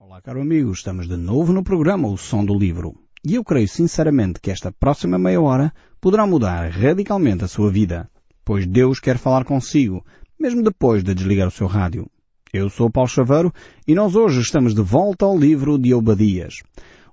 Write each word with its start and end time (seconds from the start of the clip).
Olá, 0.00 0.22
caro 0.22 0.40
amigo, 0.40 0.70
estamos 0.70 1.08
de 1.08 1.16
novo 1.16 1.52
no 1.52 1.64
programa 1.64 2.06
O 2.06 2.16
Som 2.16 2.44
do 2.44 2.56
Livro. 2.56 2.94
E 3.24 3.34
eu 3.34 3.42
creio 3.42 3.66
sinceramente 3.66 4.38
que 4.40 4.48
esta 4.48 4.70
próxima 4.70 5.18
meia 5.18 5.40
hora 5.40 5.72
poderá 6.00 6.24
mudar 6.24 6.70
radicalmente 6.70 7.42
a 7.42 7.48
sua 7.48 7.68
vida, 7.68 8.08
pois 8.44 8.64
Deus 8.64 9.00
quer 9.00 9.18
falar 9.18 9.44
consigo, 9.44 10.04
mesmo 10.38 10.62
depois 10.62 11.02
de 11.02 11.12
desligar 11.12 11.48
o 11.48 11.50
seu 11.50 11.66
rádio. 11.66 12.08
Eu 12.52 12.70
sou 12.70 12.88
Paulo 12.88 13.08
Chaveiro 13.08 13.52
e 13.88 13.94
nós 13.94 14.14
hoje 14.14 14.40
estamos 14.40 14.72
de 14.72 14.82
volta 14.82 15.24
ao 15.24 15.36
livro 15.36 15.76
de 15.76 15.92
Obadias. 15.92 16.62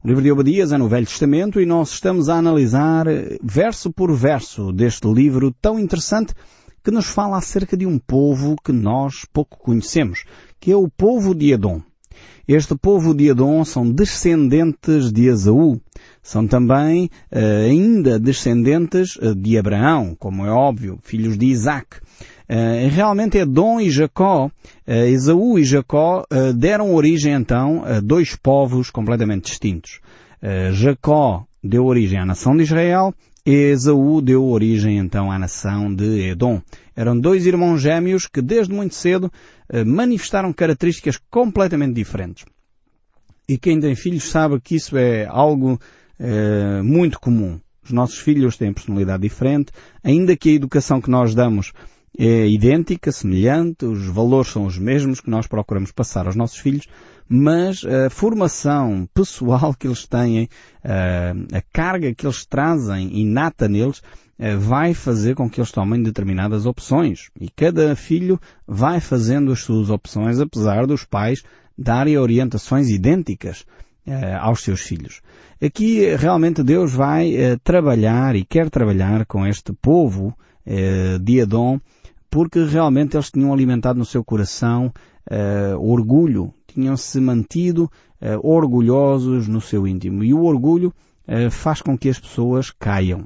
O 0.03 0.07
livro 0.07 0.21
de 0.21 0.31
Obadias 0.31 0.71
é 0.71 0.77
no 0.77 0.87
Velho 0.87 1.07
Testamento 1.07 1.59
e 1.59 1.65
nós 1.65 1.89
estamos 1.89 2.29
a 2.29 2.35
analisar 2.35 3.07
verso 3.41 3.91
por 3.91 4.13
verso 4.15 4.71
deste 4.71 5.11
livro 5.11 5.51
tão 5.59 5.79
interessante 5.79 6.35
que 6.83 6.91
nos 6.91 7.07
fala 7.07 7.39
acerca 7.39 7.75
de 7.75 7.87
um 7.87 7.97
povo 7.97 8.55
que 8.63 8.71
nós 8.71 9.25
pouco 9.33 9.57
conhecemos, 9.57 10.23
que 10.59 10.71
é 10.71 10.75
o 10.75 10.87
povo 10.87 11.33
de 11.33 11.51
Edom. 11.51 11.81
Este 12.47 12.75
povo 12.75 13.13
de 13.13 13.27
Edom 13.27 13.65
são 13.65 13.89
descendentes 13.89 15.11
de 15.11 15.25
Esaú. 15.25 15.81
São 16.21 16.47
também 16.47 17.09
uh, 17.31 17.69
ainda 17.69 18.19
descendentes 18.19 19.15
uh, 19.15 19.33
de 19.33 19.57
Abraão, 19.57 20.15
como 20.17 20.45
é 20.45 20.51
óbvio, 20.51 20.99
filhos 21.01 21.37
de 21.37 21.47
Isaac. 21.47 21.97
Uh, 22.47 22.89
realmente 22.89 23.37
Edom 23.37 23.79
e 23.79 23.89
Jacó, 23.89 24.51
Esaú 24.85 25.57
e 25.57 25.63
Jacó 25.63 26.23
deram 26.55 26.93
origem 26.93 27.33
então 27.33 27.83
a 27.83 27.99
dois 27.99 28.35
povos 28.35 28.91
completamente 28.91 29.45
distintos. 29.45 29.99
Jacó 30.73 31.43
deu 31.63 31.85
origem 31.85 32.19
à 32.19 32.25
nação 32.25 32.55
de 32.55 32.61
Israel 32.61 33.15
Esaú 33.45 34.21
deu 34.21 34.43
origem 34.43 34.97
então 34.97 35.31
à 35.31 35.37
nação 35.37 35.93
de 35.93 36.29
Edom. 36.29 36.59
Eram 36.95 37.19
dois 37.19 37.45
irmãos 37.45 37.79
gêmeos 37.79 38.25
que 38.25 38.41
desde 38.41 38.73
muito 38.73 38.95
cedo 38.95 39.31
eh, 39.31 39.54
manifestaram 39.85 40.53
características 40.53 41.19
completamente 41.29 41.93
diferentes. 41.93 42.45
E 43.47 43.57
quem 43.57 43.79
tem 43.79 43.95
filhos 43.95 44.23
sabe 44.23 44.59
que 44.59 44.75
isso 44.75 44.97
é 44.97 45.25
algo 45.25 45.79
eh, 46.19 46.81
muito 46.81 47.19
comum. 47.19 47.59
Os 47.83 47.91
nossos 47.91 48.17
filhos 48.17 48.57
têm 48.57 48.73
personalidade 48.73 49.21
diferente, 49.21 49.71
ainda 50.03 50.35
que 50.35 50.49
a 50.49 50.53
educação 50.53 50.99
que 50.99 51.09
nós 51.09 51.35
damos 51.35 51.71
é 52.17 52.47
idêntica, 52.47 53.11
semelhante, 53.11 53.85
os 53.85 54.07
valores 54.07 54.51
são 54.51 54.65
os 54.65 54.77
mesmos 54.77 55.19
que 55.19 55.29
nós 55.29 55.45
procuramos 55.45 55.91
passar 55.91 56.25
aos 56.25 56.35
nossos 56.35 56.57
filhos, 56.57 56.87
mas 57.27 57.83
a 57.83 58.09
formação 58.09 59.07
pessoal 59.13 59.73
que 59.77 59.85
eles 59.85 60.07
têm, 60.07 60.47
a 60.83 61.61
carga 61.73 62.13
que 62.15 62.25
eles 62.25 62.45
trazem 62.45 63.19
inata 63.19 63.67
neles, 63.67 64.01
vai 64.59 64.93
fazer 64.93 65.35
com 65.35 65.49
que 65.49 65.59
eles 65.59 65.71
tomem 65.71 66.03
determinadas 66.03 66.65
opções. 66.65 67.29
E 67.39 67.49
cada 67.49 67.95
filho 67.95 68.39
vai 68.67 68.99
fazendo 68.99 69.51
as 69.51 69.59
suas 69.61 69.89
opções, 69.89 70.39
apesar 70.39 70.85
dos 70.85 71.03
pais 71.05 71.43
darem 71.77 72.17
orientações 72.17 72.89
idênticas 72.89 73.65
aos 74.39 74.61
seus 74.61 74.81
filhos. 74.81 75.21
Aqui 75.61 76.15
realmente 76.15 76.61
Deus 76.63 76.93
vai 76.93 77.33
trabalhar 77.63 78.35
e 78.35 78.43
quer 78.43 78.69
trabalhar 78.69 79.25
com 79.25 79.47
este 79.47 79.73
povo 79.73 80.37
de 81.21 81.39
Edom 81.39 81.79
porque 82.29 82.63
realmente 82.65 83.15
eles 83.15 83.31
tinham 83.31 83.53
alimentado 83.53 83.97
no 83.97 84.05
seu 84.05 84.23
coração 84.23 84.91
orgulho, 85.79 86.53
tinham-se 86.67 87.19
mantido 87.21 87.89
uh, 88.21 88.39
orgulhosos 88.45 89.47
no 89.47 89.61
seu 89.61 89.87
íntimo. 89.87 90.23
E 90.23 90.33
o 90.33 90.43
orgulho 90.43 90.93
faz 91.49 91.81
com 91.81 91.97
que 91.97 92.09
as 92.09 92.19
pessoas 92.19 92.69
caiam. 92.69 93.25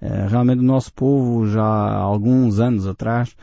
Realmente 0.00 0.60
o 0.60 0.64
nosso 0.64 0.92
povo, 0.92 1.46
já 1.46 1.62
há 1.62 1.96
alguns 1.96 2.60
anos 2.60 2.86
atrás, 2.86 3.34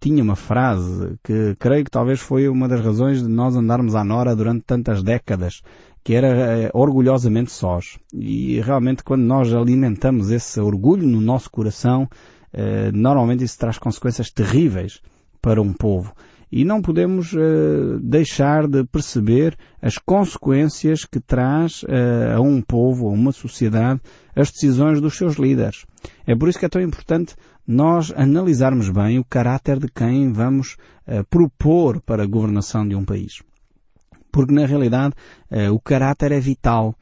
tinha 0.00 0.22
uma 0.22 0.36
frase 0.36 1.16
que 1.22 1.54
creio 1.58 1.84
que 1.84 1.90
talvez 1.90 2.20
foi 2.20 2.48
uma 2.48 2.66
das 2.68 2.84
razões 2.84 3.22
de 3.22 3.28
nós 3.28 3.54
andarmos 3.54 3.94
à 3.94 4.02
Nora 4.02 4.34
durante 4.34 4.64
tantas 4.64 5.02
décadas, 5.02 5.62
que 6.02 6.14
era 6.14 6.70
orgulhosamente 6.74 7.52
sós. 7.52 7.98
E 8.12 8.60
realmente 8.60 9.04
quando 9.04 9.22
nós 9.22 9.52
alimentamos 9.54 10.30
esse 10.30 10.60
orgulho 10.60 11.06
no 11.06 11.20
nosso 11.20 11.50
coração, 11.50 12.08
normalmente 12.92 13.44
isso 13.44 13.58
traz 13.58 13.78
consequências 13.78 14.30
terríveis 14.30 15.00
para 15.40 15.62
um 15.62 15.72
povo 15.72 16.12
e 16.52 16.66
não 16.66 16.82
podemos 16.82 17.32
uh, 17.32 17.98
deixar 18.02 18.68
de 18.68 18.84
perceber 18.84 19.56
as 19.80 19.96
consequências 19.96 21.06
que 21.06 21.18
traz 21.18 21.82
uh, 21.84 22.36
a 22.36 22.40
um 22.42 22.60
povo, 22.60 23.08
a 23.08 23.12
uma 23.12 23.32
sociedade, 23.32 24.02
as 24.36 24.50
decisões 24.50 25.00
dos 25.00 25.16
seus 25.16 25.36
líderes. 25.36 25.86
É 26.26 26.36
por 26.36 26.50
isso 26.50 26.58
que 26.58 26.66
é 26.66 26.68
tão 26.68 26.82
importante 26.82 27.34
nós 27.66 28.12
analisarmos 28.14 28.90
bem 28.90 29.18
o 29.18 29.24
caráter 29.24 29.78
de 29.78 29.88
quem 29.88 30.30
vamos 30.30 30.76
uh, 31.06 31.24
propor 31.30 32.02
para 32.02 32.24
a 32.24 32.26
governação 32.26 32.86
de 32.86 32.94
um 32.94 33.04
país. 33.04 33.42
Porque 34.30 34.52
na 34.52 34.64
realidade 34.64 35.14
o 35.70 35.78
caráter 35.78 36.32
é 36.32 36.40
vital 36.40 36.96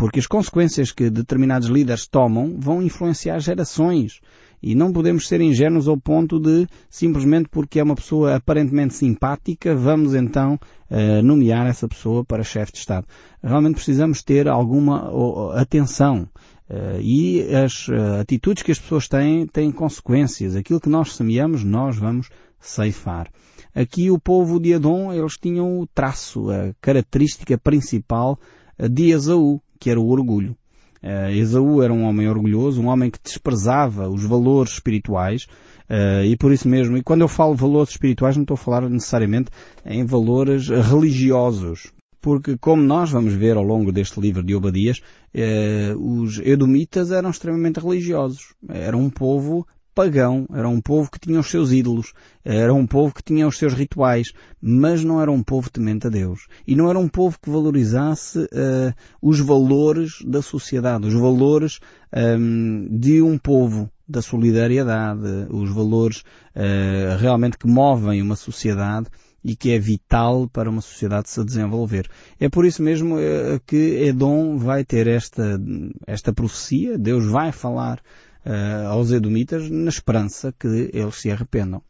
porque 0.00 0.18
as 0.18 0.26
consequências 0.26 0.92
que 0.92 1.10
determinados 1.10 1.68
líderes 1.68 2.06
tomam 2.06 2.56
vão 2.58 2.82
influenciar 2.82 3.38
gerações. 3.38 4.22
E 4.62 4.74
não 4.74 4.92
podemos 4.92 5.26
ser 5.26 5.40
ingênuos 5.40 5.88
ao 5.88 5.96
ponto 5.96 6.38
de, 6.38 6.66
simplesmente 6.88 7.48
porque 7.48 7.80
é 7.80 7.82
uma 7.82 7.94
pessoa 7.94 8.36
aparentemente 8.36 8.94
simpática, 8.94 9.74
vamos 9.74 10.14
então 10.14 10.58
uh, 10.90 11.22
nomear 11.22 11.66
essa 11.66 11.88
pessoa 11.88 12.24
para 12.24 12.42
chefe 12.42 12.72
de 12.72 12.78
Estado. 12.78 13.06
Realmente 13.42 13.76
precisamos 13.76 14.22
ter 14.22 14.48
alguma 14.48 15.10
atenção. 15.54 16.28
Uh, 16.68 17.00
e 17.00 17.42
as 17.54 17.88
uh, 17.88 18.20
atitudes 18.20 18.62
que 18.62 18.70
as 18.70 18.78
pessoas 18.78 19.08
têm, 19.08 19.46
têm 19.46 19.72
consequências. 19.72 20.54
Aquilo 20.54 20.80
que 20.80 20.88
nós 20.88 21.16
semeamos, 21.16 21.64
nós 21.64 21.96
vamos 21.96 22.28
ceifar. 22.60 23.28
Aqui 23.74 24.10
o 24.10 24.20
povo 24.20 24.60
de 24.60 24.74
Adão, 24.74 25.12
eles 25.12 25.36
tinham 25.36 25.80
o 25.80 25.86
traço, 25.86 26.50
a 26.50 26.74
característica 26.80 27.56
principal 27.56 28.38
de 28.78 29.10
Esaú, 29.10 29.60
que 29.78 29.90
era 29.90 30.00
o 30.00 30.08
orgulho. 30.08 30.56
Uh, 31.02 31.30
Esaú 31.30 31.82
era 31.82 31.92
um 31.92 32.04
homem 32.04 32.28
orgulhoso, 32.28 32.82
um 32.82 32.88
homem 32.88 33.10
que 33.10 33.18
desprezava 33.22 34.08
os 34.08 34.22
valores 34.22 34.74
espirituais 34.74 35.46
uh, 35.88 36.24
e 36.24 36.36
por 36.36 36.52
isso 36.52 36.68
mesmo, 36.68 36.96
e 36.96 37.02
quando 37.02 37.22
eu 37.22 37.28
falo 37.28 37.54
valores 37.54 37.90
espirituais 37.90 38.36
não 38.36 38.42
estou 38.42 38.54
a 38.54 38.58
falar 38.58 38.88
necessariamente 38.88 39.50
em 39.86 40.04
valores 40.04 40.68
religiosos, 40.68 41.90
porque 42.20 42.58
como 42.58 42.82
nós 42.82 43.10
vamos 43.10 43.32
ver 43.32 43.56
ao 43.56 43.64
longo 43.64 43.90
deste 43.90 44.20
livro 44.20 44.42
de 44.42 44.54
Obadias, 44.54 44.98
uh, 45.34 46.20
os 46.20 46.38
edomitas 46.40 47.10
eram 47.10 47.30
extremamente 47.30 47.80
religiosos, 47.80 48.54
era 48.68 48.96
um 48.96 49.08
povo 49.08 49.66
pagão, 49.94 50.46
era 50.52 50.68
um 50.68 50.80
povo 50.80 51.10
que 51.10 51.18
tinha 51.18 51.40
os 51.40 51.50
seus 51.50 51.72
ídolos, 51.72 52.12
era 52.44 52.72
um 52.72 52.86
povo 52.86 53.14
que 53.14 53.22
tinha 53.22 53.46
os 53.46 53.58
seus 53.58 53.74
rituais, 53.74 54.32
mas 54.60 55.04
não 55.04 55.20
era 55.20 55.30
um 55.30 55.42
povo 55.42 55.70
temente 55.70 56.06
a 56.06 56.10
Deus. 56.10 56.46
E 56.66 56.74
não 56.74 56.88
era 56.88 56.98
um 56.98 57.08
povo 57.08 57.38
que 57.40 57.50
valorizasse 57.50 58.38
uh, 58.38 58.94
os 59.20 59.40
valores 59.40 60.22
da 60.24 60.42
sociedade, 60.42 61.06
os 61.06 61.14
valores 61.14 61.80
um, 62.12 62.88
de 62.90 63.20
um 63.22 63.36
povo, 63.36 63.90
da 64.08 64.20
solidariedade, 64.20 65.46
os 65.50 65.72
valores 65.72 66.24
uh, 66.56 67.16
realmente 67.18 67.56
que 67.56 67.68
movem 67.68 68.20
uma 68.20 68.34
sociedade 68.34 69.06
e 69.42 69.56
que 69.56 69.70
é 69.70 69.78
vital 69.78 70.48
para 70.48 70.68
uma 70.68 70.80
sociedade 70.80 71.30
se 71.30 71.44
desenvolver. 71.44 72.08
É 72.38 72.48
por 72.48 72.66
isso 72.66 72.82
mesmo 72.82 73.16
uh, 73.16 73.60
que 73.66 73.76
Edom 74.04 74.58
vai 74.58 74.84
ter 74.84 75.06
esta, 75.06 75.60
esta 76.06 76.32
profecia, 76.32 76.98
Deus 76.98 77.24
vai 77.26 77.52
falar 77.52 78.00
uh, 78.44 78.88
aos 78.88 79.10
Edomitas 79.10 79.68
na 79.70 79.88
esperança 79.88 80.54
que 80.58 80.90
eles 80.92 81.16
se 81.16 81.30
arrependam. 81.30 81.82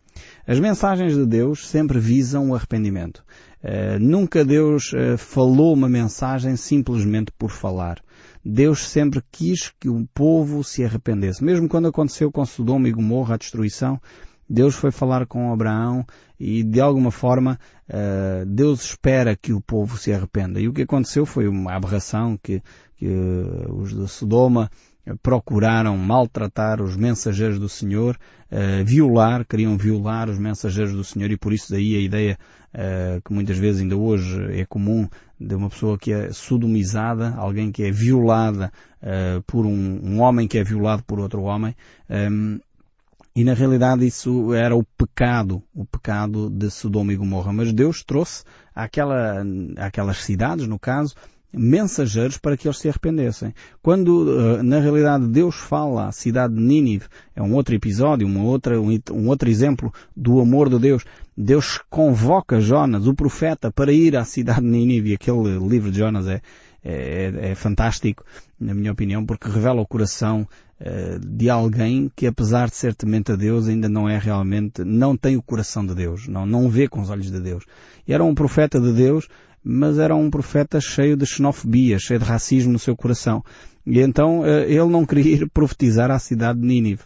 As 0.47 0.59
mensagens 0.59 1.15
de 1.15 1.25
Deus 1.25 1.69
sempre 1.69 1.99
visam 1.99 2.51
o 2.51 2.55
arrependimento. 2.55 3.25
Uh, 3.63 3.99
nunca 4.01 4.45
Deus 4.45 4.93
uh, 4.93 5.19
falou 5.19 5.75
uma 5.75 5.89
mensagem 5.89 6.57
simplesmente 6.57 7.31
por 7.39 7.51
falar. 7.51 8.01
Deus 8.45 8.89
sempre 8.89 9.23
quis 9.31 9.71
que 9.79 9.89
o 9.89 10.07
povo 10.15 10.65
se 10.65 10.85
arrependesse. 10.85 11.45
Mesmo 11.45 11.69
quando 11.69 11.89
aconteceu 11.89 12.33
com 12.33 12.45
Sodoma 12.45 12.89
e 12.89 12.93
Gomorra 12.93 13.35
a 13.35 13.39
destruição, 13.39 14.01
Deus 14.49 14.75
foi 14.75 14.91
falar 14.91 15.27
com 15.27 15.53
Abraão 15.53 16.05
e 16.39 16.65
de 16.65 16.81
alguma 16.81 17.11
forma 17.11 17.59
uh, 17.89 18.45
Deus 18.47 18.83
espera 18.83 19.37
que 19.37 19.53
o 19.53 19.61
povo 19.61 19.97
se 19.97 20.13
arrependa. 20.13 20.59
E 20.59 20.67
o 20.67 20.73
que 20.73 20.83
aconteceu 20.83 21.25
foi 21.25 21.47
uma 21.47 21.73
aberração 21.73 22.37
que, 22.43 22.63
que 22.97 23.07
os 23.69 23.95
de 23.95 24.09
Sodoma 24.09 24.71
procuraram 25.23 25.97
maltratar 25.97 26.81
os 26.83 26.97
mensageiros 26.97 27.59
do 27.59 27.69
Senhor, 27.69 28.19
uh, 28.51 28.85
violar, 28.85 29.45
queriam 29.47 29.77
violar 29.77 30.29
os 30.29 30.39
mensageiros 30.39 30.93
do 30.93 31.05
Senhor 31.05 31.31
e 31.31 31.37
por 31.37 31.53
isso 31.53 31.71
daí 31.71 31.97
a 31.97 32.01
ideia 32.01 32.39
uh, 32.75 33.21
que 33.23 33.33
muitas 33.33 33.59
vezes 33.59 33.83
ainda 33.83 33.97
hoje 33.97 34.61
é 34.61 34.65
comum 34.65 35.09
de 35.39 35.55
uma 35.55 35.71
pessoa 35.71 35.99
que 35.99 36.13
é 36.13 36.33
sodomizada, 36.33 37.35
alguém 37.37 37.73
que 37.73 37.83
é 37.83 37.91
violada 37.91 38.73
uh, 39.03 39.43
por 39.47 39.65
um, 39.65 40.01
um, 40.03 40.21
homem 40.21 40.47
que 40.47 40.59
é 40.59 40.65
violado 40.65 41.03
por 41.05 41.19
outro 41.19 41.43
homem. 41.43 41.75
Um, 42.09 42.15
ehm, 42.15 42.61
e 43.35 43.45
na 43.45 43.55
realidade 43.55 44.05
isso 44.05 44.53
era 44.53 44.77
o 44.77 44.85
pecado, 44.85 45.63
o 45.73 45.85
pecado 45.85 46.51
de 46.51 46.69
Sodoma 46.69 47.13
e 47.13 47.17
Gomorra. 47.17 47.53
Mas 47.53 47.73
Deus 47.73 48.03
trouxe 48.03 48.45
àquela, 48.75 49.45
àquelas 49.79 50.19
cidades, 50.19 50.67
no 50.67 50.79
caso, 50.79 51.15
mensageiros 51.53 52.39
para 52.39 52.57
que 52.57 52.67
eles 52.67 52.79
se 52.79 52.89
arrependessem. 52.89 53.55
Quando, 53.83 54.63
na 54.63 54.79
realidade, 54.79 55.27
Deus 55.29 55.57
fala 55.57 56.09
à 56.09 56.13
cidade 56.13 56.55
de 56.55 56.61
Nínive, 56.61 57.07
é 57.35 57.43
um 57.43 57.55
outro 57.55 57.75
episódio, 57.75 58.27
uma 58.27 58.43
outra, 58.43 58.81
um 58.81 59.29
outro 59.29 59.49
exemplo 59.49 59.93
do 60.17 60.41
amor 60.41 60.69
de 60.69 60.79
Deus. 60.79 61.05
Deus 61.37 61.81
convoca 61.89 62.61
Jonas, 62.61 63.07
o 63.07 63.15
profeta, 63.15 63.71
para 63.73 63.93
ir 63.93 64.17
à 64.17 64.25
cidade 64.25 64.61
de 64.61 64.67
Nínive. 64.67 65.11
E 65.11 65.15
aquele 65.15 65.59
livro 65.59 65.91
de 65.91 65.99
Jonas 65.99 66.27
é, 66.27 66.41
é, 66.85 67.51
é 67.51 67.55
fantástico, 67.55 68.25
na 68.59 68.75
minha 68.75 68.93
opinião, 68.93 69.25
porque 69.25 69.49
revela 69.49 69.81
o 69.81 69.87
coração 69.87 70.47
uh, 70.81 71.19
de 71.19 71.49
alguém 71.51 72.11
que, 72.15 72.27
apesar 72.27 72.69
de 72.69 72.77
ser 72.77 72.95
temente 72.95 73.33
a 73.33 73.37
Deus, 73.37 73.69
ainda 73.69 73.89
não 73.89 74.09
é 74.09 74.19
realmente, 74.19 74.85
não 74.85 75.17
tem 75.17 75.37
o 75.37 75.43
coração 75.43 75.85
de 75.85 75.95
Deus, 75.95 76.29
não, 76.29 76.47
não 76.47 76.69
vê 76.69 76.89
com 76.89 77.01
os 77.01 77.11
olhos 77.11 77.31
de 77.31 77.41
Deus. 77.41 77.65
Era 78.07 78.25
um 78.25 78.35
profeta 78.35 78.81
de 78.81 78.93
Deus, 78.93 79.29
mas 79.63 79.99
era 79.99 80.15
um 80.15 80.31
profeta 80.31 80.81
cheio 80.81 81.17
de 81.17 81.27
xenofobia, 81.27 81.99
cheio 81.99 82.19
de 82.19 82.27
racismo 82.27 82.73
no 82.73 82.79
seu 82.79 82.97
coração. 82.97 83.43
E 83.87 84.01
então 84.01 84.41
uh, 84.41 84.47
ele 84.47 84.87
não 84.87 85.05
queria 85.05 85.35
ir 85.37 85.51
profetizar 85.51 86.11
à 86.11 86.19
cidade 86.19 86.61
de 86.61 86.67
Nínive. 86.67 87.03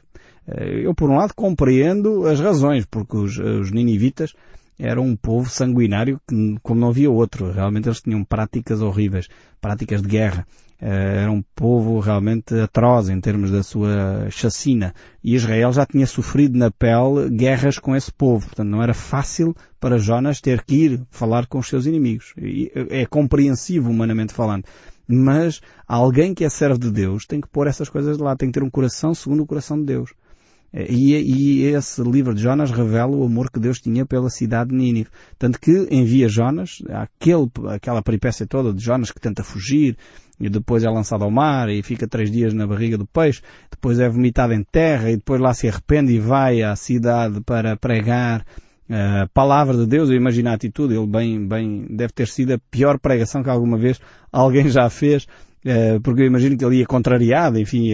Uh, 0.47 0.79
eu, 0.83 0.95
por 0.95 1.11
um 1.11 1.17
lado, 1.17 1.35
compreendo 1.35 2.27
as 2.27 2.41
razões, 2.41 2.85
porque 2.87 3.17
os, 3.17 3.39
os 3.39 3.71
ninivitas 3.71 4.33
era 4.79 5.01
um 5.01 5.15
povo 5.15 5.49
sanguinário 5.49 6.21
como 6.63 6.81
não 6.81 6.89
havia 6.89 7.11
outro. 7.11 7.53
Realmente 7.53 7.89
eles 7.89 8.01
tinham 8.01 8.25
práticas 8.25 8.81
horríveis, 8.81 9.29
práticas 9.61 10.03
de 10.03 10.09
guerra. 10.09 10.47
Eh, 10.81 11.23
era 11.23 11.31
um 11.31 11.43
povo 11.55 11.99
realmente 12.01 12.55
atroz 12.59 13.09
em 13.09 13.21
termos 13.21 13.51
da 13.51 13.63
sua 13.63 14.29
chacina. 14.31 14.95
E 15.23 15.35
Israel 15.35 15.73
já 15.73 15.87
tinha 15.87 16.07
sofrido 16.07 16.59
na 16.59 16.71
pele 16.71 17.31
guerras 17.31 17.79
com 17.79 17.95
esse 17.95 18.13
povo. 18.13 18.47
Portanto, 18.47 18.69
não 18.69 18.83
era 18.83 18.95
fácil 18.95 19.55
para 19.81 19.99
Jonas 19.99 20.41
ter 20.41 20.63
que 20.65 20.75
ir 20.75 21.03
falar 21.11 21.47
com 21.47 21.59
os 21.59 21.69
seus 21.69 21.87
inimigos. 21.87 22.35
E 22.39 22.71
é 22.91 23.07
compreensível, 23.07 23.91
humanamente 23.91 24.33
falando. 24.33 24.65
Mas 25.07 25.61
alguém 25.87 26.35
que 26.35 26.45
é 26.45 26.49
servo 26.49 26.79
de 26.79 26.91
Deus 26.91 27.27
tem 27.27 27.41
que 27.41 27.49
pôr 27.49 27.67
essas 27.67 27.89
coisas 27.89 28.17
de 28.17 28.23
lá, 28.23 28.35
tem 28.37 28.49
que 28.49 28.59
ter 28.59 28.65
um 28.65 28.71
coração 28.71 29.15
segundo 29.15 29.43
o 29.43 29.47
coração 29.47 29.79
de 29.79 29.85
Deus. 29.85 30.13
E, 30.75 31.15
e, 31.15 31.67
esse 31.67 32.03
livro 32.03 32.35
de 32.35 32.43
Jonas 32.43 32.73
revela 32.73 33.15
o 33.15 33.25
amor 33.25 33.49
que 33.49 33.61
Deus 33.61 33.81
tinha 33.81 34.05
pela 34.05 34.29
cidade 34.29 34.71
de 34.71 34.77
Nínive. 34.77 35.09
Tanto 35.39 35.61
que 35.61 35.87
envia 35.89 36.29
Jonas, 36.29 36.83
aquele, 36.89 37.49
aquela 37.69 38.03
peripécia 38.03 38.45
toda 38.45 38.73
de 38.73 38.83
Jonas 38.83 39.13
que 39.13 39.21
tenta 39.21 39.45
fugir, 39.45 39.97
e 40.41 40.49
depois 40.49 40.83
é 40.83 40.91
lançado 40.91 41.23
ao 41.23 41.31
mar 41.31 41.69
e 41.69 41.81
fica 41.81 42.09
três 42.09 42.29
dias 42.29 42.53
na 42.53 42.67
barriga 42.67 42.99
do 42.99 43.07
peixe, 43.07 43.41
depois 43.71 44.01
é 44.01 44.09
vomitado 44.09 44.53
em 44.53 44.65
terra 44.65 45.11
e 45.11 45.17
depois 45.17 45.41
lá 45.41 45.55
se 45.55 45.69
arrepende 45.69 46.13
e 46.13 46.19
vai 46.19 46.61
à 46.61 46.75
cidade 46.75 47.41
para 47.43 47.77
pregar 47.77 48.45
a 48.91 49.29
palavra 49.33 49.77
de 49.77 49.87
Deus. 49.87 50.11
Eu 50.11 50.17
imagino 50.17 50.49
a 50.49 50.55
atitude, 50.55 50.95
ele 50.95 51.07
bem, 51.07 51.47
bem, 51.47 51.87
deve 51.89 52.13
ter 52.13 52.27
sido 52.27 52.53
a 52.53 52.59
pior 52.69 52.99
pregação 52.99 53.45
que 53.45 53.49
alguma 53.49 53.79
vez 53.79 54.01
alguém 54.33 54.69
já 54.69 54.91
fez 54.91 55.25
eh, 55.65 55.99
porque 56.03 56.21
eu 56.21 56.27
imagino 56.27 56.59
que 56.59 56.65
ele 56.65 56.77
ia 56.77 56.87
contrariado, 56.87 57.59
enfim, 57.59 57.89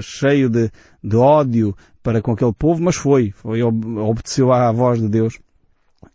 cheio 0.00 0.48
de, 0.48 0.70
de 1.06 1.16
ódio 1.16 1.76
para 2.02 2.20
com 2.20 2.32
aquele 2.32 2.52
povo, 2.52 2.82
mas 2.82 2.96
foi, 2.96 3.30
foi, 3.30 3.62
obedeceu 3.62 4.52
à 4.52 4.72
voz 4.72 5.00
de 5.00 5.08
Deus 5.08 5.38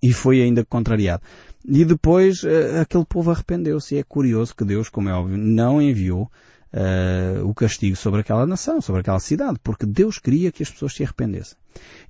e 0.04 0.12
foi 0.12 0.42
ainda 0.42 0.66
contrariado. 0.66 1.24
E 1.66 1.86
depois 1.86 2.44
eh, 2.44 2.80
aquele 2.82 3.06
povo 3.06 3.32
arrependeu-se. 3.32 3.96
E 3.96 4.00
é 4.00 4.04
curioso 4.04 4.56
que 4.56 4.66
Deus, 4.66 4.90
como 4.90 5.10
é 5.10 5.14
óbvio, 5.14 5.38
não 5.38 5.82
enviou 5.82 6.24
uh, 6.74 7.48
o 7.48 7.54
castigo 7.54 7.96
sobre 7.96 8.22
aquela 8.22 8.46
nação, 8.46 8.82
sobre 8.82 9.02
aquela 9.02 9.20
cidade, 9.20 9.60
porque 9.64 9.86
Deus 9.86 10.18
queria 10.18 10.52
que 10.52 10.64
as 10.64 10.70
pessoas 10.70 10.94
se 10.94 11.04
arrependessem. 11.04 11.58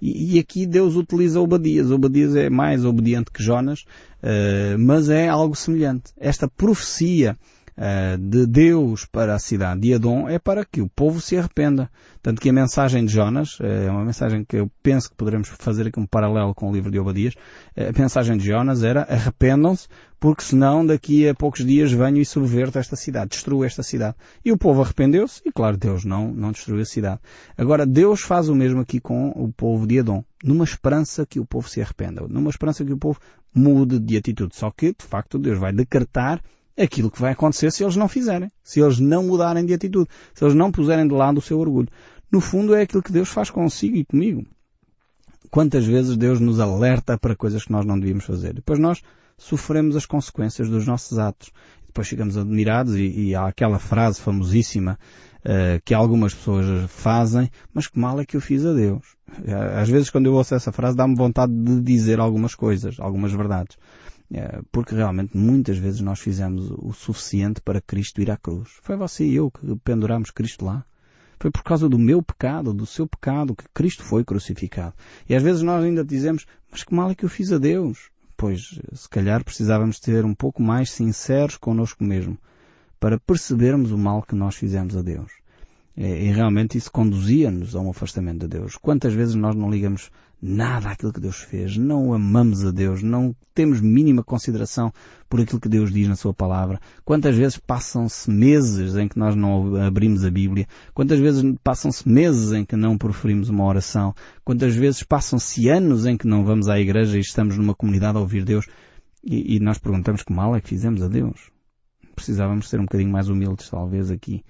E, 0.01 0.35
e 0.35 0.39
aqui 0.39 0.65
Deus 0.65 0.95
utiliza 0.95 1.39
Obadias. 1.39 1.91
Obadias 1.91 2.35
é 2.35 2.49
mais 2.49 2.85
obediente 2.85 3.31
que 3.31 3.43
Jonas, 3.43 3.81
uh, 3.81 4.77
mas 4.79 5.09
é 5.09 5.27
algo 5.27 5.55
semelhante. 5.55 6.13
Esta 6.17 6.47
profecia 6.47 7.37
uh, 7.77 8.17
de 8.17 8.45
Deus 8.45 9.05
para 9.05 9.35
a 9.35 9.39
cidade 9.39 9.81
de 9.81 9.93
Adão 9.93 10.29
é 10.29 10.39
para 10.39 10.65
que 10.65 10.81
o 10.81 10.89
povo 10.89 11.19
se 11.19 11.37
arrependa. 11.37 11.89
Tanto 12.21 12.39
que 12.39 12.49
a 12.49 12.53
mensagem 12.53 13.05
de 13.05 13.11
Jonas, 13.11 13.59
uh, 13.59 13.63
é 13.63 13.91
uma 13.91 14.05
mensagem 14.05 14.45
que 14.45 14.57
eu 14.57 14.71
penso 14.83 15.09
que 15.09 15.15
poderemos 15.15 15.49
fazer 15.49 15.87
aqui 15.87 15.99
um 15.99 16.05
paralelo 16.05 16.53
com 16.53 16.69
o 16.69 16.73
livro 16.73 16.91
de 16.91 16.99
Obadias, 16.99 17.33
uh, 17.33 17.89
a 17.95 17.99
mensagem 17.99 18.37
de 18.37 18.45
Jonas 18.45 18.83
era 18.83 19.01
arrependam-se 19.03 19.87
porque 20.21 20.43
senão 20.43 20.85
daqui 20.85 21.27
a 21.27 21.33
poucos 21.33 21.65
dias 21.65 21.91
venho 21.91 22.17
e 22.17 22.25
subverto 22.25 22.77
esta 22.77 22.95
cidade, 22.95 23.31
destruo 23.31 23.65
esta 23.65 23.81
cidade. 23.81 24.15
E 24.45 24.51
o 24.51 24.57
povo 24.57 24.83
arrependeu-se 24.83 25.41
e 25.43 25.51
claro, 25.51 25.77
Deus 25.77 26.05
não, 26.05 26.31
não 26.31 26.51
destruiu 26.51 26.83
a 26.83 26.85
cidade. 26.85 27.19
Agora, 27.57 27.87
Deus 27.87 28.21
faz 28.21 28.47
o 28.47 28.53
mesmo 28.53 28.81
aqui 28.81 28.99
com 28.99 29.29
o 29.29 29.51
povo 29.51 29.87
de 29.87 29.99
Adão, 29.99 30.23
numa 30.43 30.63
esperança 30.63 31.25
que 31.25 31.39
o 31.39 31.45
povo 31.45 31.67
se 31.67 31.81
arrependa, 31.81 32.23
numa 32.27 32.51
esperança 32.51 32.85
que 32.85 32.93
o 32.93 32.97
povo 32.97 33.19
mude 33.51 33.97
de 33.97 34.15
atitude. 34.15 34.55
Só 34.55 34.69
que, 34.69 34.93
de 34.93 35.03
facto, 35.03 35.39
Deus 35.39 35.57
vai 35.57 35.73
decretar 35.73 36.39
aquilo 36.77 37.09
que 37.11 37.19
vai 37.19 37.31
acontecer 37.31 37.71
se 37.71 37.83
eles 37.83 37.95
não 37.95 38.07
fizerem, 38.07 38.51
se 38.63 38.79
eles 38.79 38.99
não 38.99 39.23
mudarem 39.23 39.65
de 39.65 39.73
atitude, 39.73 40.07
se 40.33 40.43
eles 40.43 40.53
não 40.53 40.71
puserem 40.71 41.07
de 41.07 41.13
lado 41.13 41.39
o 41.39 41.41
seu 41.41 41.59
orgulho. 41.59 41.89
No 42.31 42.39
fundo 42.39 42.73
é 42.73 42.83
aquilo 42.83 43.03
que 43.03 43.11
Deus 43.11 43.29
faz 43.29 43.49
consigo 43.49 43.97
e 43.97 44.05
comigo. 44.05 44.45
Quantas 45.49 45.85
vezes 45.85 46.15
Deus 46.15 46.39
nos 46.39 46.59
alerta 46.59 47.17
para 47.17 47.35
coisas 47.35 47.65
que 47.65 47.71
nós 47.71 47.85
não 47.85 47.99
devíamos 47.99 48.23
fazer. 48.23 48.53
Depois 48.53 48.79
nós 48.79 49.01
sofremos 49.37 49.95
as 49.95 50.05
consequências 50.05 50.69
dos 50.69 50.87
nossos 50.87 51.19
atos. 51.19 51.51
Depois 51.85 52.07
ficamos 52.07 52.37
admirados 52.37 52.95
e, 52.95 53.01
e 53.01 53.35
há 53.35 53.47
aquela 53.47 53.77
frase 53.79 54.21
famosíssima 54.21 54.97
uh, 55.39 55.81
que 55.83 55.93
algumas 55.93 56.33
pessoas 56.33 56.89
fazem, 56.89 57.51
mas 57.73 57.87
que 57.87 57.99
mal 57.99 58.17
é 58.21 58.25
que 58.25 58.37
eu 58.37 58.41
fiz 58.41 58.65
a 58.65 58.71
Deus. 58.71 59.03
Às 59.75 59.89
vezes 59.89 60.09
quando 60.09 60.27
eu 60.27 60.33
ouço 60.33 60.55
essa 60.55 60.71
frase 60.71 60.95
dá-me 60.95 61.15
vontade 61.15 61.51
de 61.51 61.81
dizer 61.81 62.19
algumas 62.19 62.55
coisas, 62.55 62.97
algumas 62.97 63.33
verdades. 63.33 63.77
É, 64.33 64.61
porque 64.71 64.95
realmente 64.95 65.35
muitas 65.35 65.77
vezes 65.77 65.99
nós 65.99 66.21
fizemos 66.21 66.71
o 66.71 66.93
suficiente 66.93 67.59
para 67.59 67.81
Cristo 67.81 68.21
ir 68.21 68.31
à 68.31 68.37
cruz. 68.37 68.69
Foi 68.81 68.95
você 68.95 69.25
e 69.25 69.35
eu 69.35 69.51
que 69.51 69.75
penduramos 69.83 70.31
Cristo 70.31 70.63
lá. 70.63 70.85
Foi 71.41 71.49
por 71.49 71.63
causa 71.63 71.89
do 71.89 71.97
meu 71.97 72.21
pecado, 72.21 72.71
do 72.71 72.85
seu 72.85 73.07
pecado, 73.07 73.55
que 73.55 73.63
Cristo 73.73 74.03
foi 74.03 74.23
crucificado. 74.23 74.93
E 75.27 75.33
às 75.33 75.41
vezes 75.41 75.63
nós 75.63 75.83
ainda 75.83 76.05
dizemos, 76.05 76.45
mas 76.71 76.83
que 76.83 76.93
mal 76.93 77.09
é 77.09 77.15
que 77.15 77.25
eu 77.25 77.29
fiz 77.29 77.51
a 77.51 77.57
Deus? 77.57 78.11
Pois, 78.37 78.79
se 78.93 79.09
calhar 79.09 79.43
precisávamos 79.43 79.97
ser 79.97 80.23
um 80.23 80.35
pouco 80.35 80.61
mais 80.61 80.91
sinceros 80.91 81.57
connosco 81.57 82.03
mesmo, 82.03 82.37
para 82.99 83.19
percebermos 83.19 83.91
o 83.91 83.97
mal 83.97 84.21
que 84.21 84.35
nós 84.35 84.53
fizemos 84.53 84.95
a 84.95 85.01
Deus. 85.01 85.31
E 85.97 86.31
realmente 86.31 86.77
isso 86.77 86.91
conduzia-nos 86.91 87.75
a 87.75 87.79
um 87.79 87.89
afastamento 87.89 88.41
de 88.41 88.59
Deus. 88.59 88.77
Quantas 88.77 89.11
vezes 89.11 89.33
nós 89.33 89.55
não 89.55 89.71
ligamos 89.71 90.11
nada 90.41 90.89
àquilo 90.89 91.13
que 91.13 91.19
Deus 91.19 91.37
fez, 91.37 91.77
não 91.77 92.13
amamos 92.13 92.65
a 92.65 92.71
Deus, 92.71 93.03
não 93.03 93.35
temos 93.53 93.79
mínima 93.79 94.23
consideração 94.23 94.91
por 95.29 95.39
aquilo 95.39 95.59
que 95.59 95.69
Deus 95.69 95.93
diz 95.93 96.07
na 96.07 96.15
Sua 96.15 96.33
palavra. 96.33 96.79
Quantas 97.05 97.35
vezes 97.35 97.57
passam-se 97.57 98.29
meses 98.31 98.95
em 98.95 99.07
que 99.07 99.19
nós 99.19 99.35
não 99.35 99.75
abrimos 99.75 100.25
a 100.25 100.31
Bíblia? 100.31 100.67
Quantas 100.93 101.19
vezes 101.19 101.43
passam-se 101.63 102.09
meses 102.09 102.51
em 102.53 102.65
que 102.65 102.75
não 102.75 102.97
proferimos 102.97 103.49
uma 103.49 103.65
oração? 103.65 104.15
Quantas 104.43 104.75
vezes 104.75 105.03
passam-se 105.03 105.69
anos 105.69 106.07
em 106.07 106.17
que 106.17 106.27
não 106.27 106.43
vamos 106.43 106.67
à 106.67 106.79
igreja 106.79 107.17
e 107.17 107.21
estamos 107.21 107.57
numa 107.57 107.75
comunidade 107.75 108.17
a 108.17 108.21
ouvir 108.21 108.43
Deus 108.43 108.65
e, 109.23 109.57
e 109.57 109.59
nós 109.59 109.77
perguntamos 109.77 110.23
que 110.23 110.33
mal 110.33 110.55
é 110.55 110.61
que 110.61 110.69
fizemos 110.69 111.03
a 111.03 111.07
Deus? 111.07 111.51
Precisávamos 112.15 112.67
ser 112.67 112.79
um 112.79 112.83
bocadinho 112.83 113.11
mais 113.11 113.29
humildes, 113.29 113.69
talvez, 113.69 114.09
aqui 114.09 114.43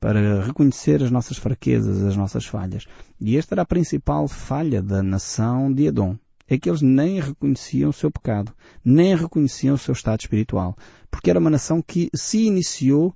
para 0.00 0.42
reconhecer 0.42 1.02
as 1.02 1.10
nossas 1.10 1.36
fraquezas, 1.36 2.02
as 2.02 2.16
nossas 2.16 2.44
falhas. 2.44 2.86
E 3.20 3.36
esta 3.36 3.54
era 3.54 3.62
a 3.62 3.66
principal 3.66 4.28
falha 4.28 4.82
da 4.82 5.02
nação 5.02 5.72
de 5.72 5.86
Edom. 5.86 6.16
É 6.48 6.56
que 6.56 6.70
eles 6.70 6.80
nem 6.80 7.20
reconheciam 7.20 7.90
o 7.90 7.92
seu 7.92 8.08
pecado, 8.08 8.52
nem 8.84 9.16
reconheciam 9.16 9.74
o 9.74 9.78
seu 9.78 9.92
estado 9.92 10.20
espiritual. 10.20 10.76
Porque 11.10 11.28
era 11.28 11.40
uma 11.40 11.50
nação 11.50 11.82
que 11.82 12.08
se 12.14 12.46
iniciou 12.46 13.12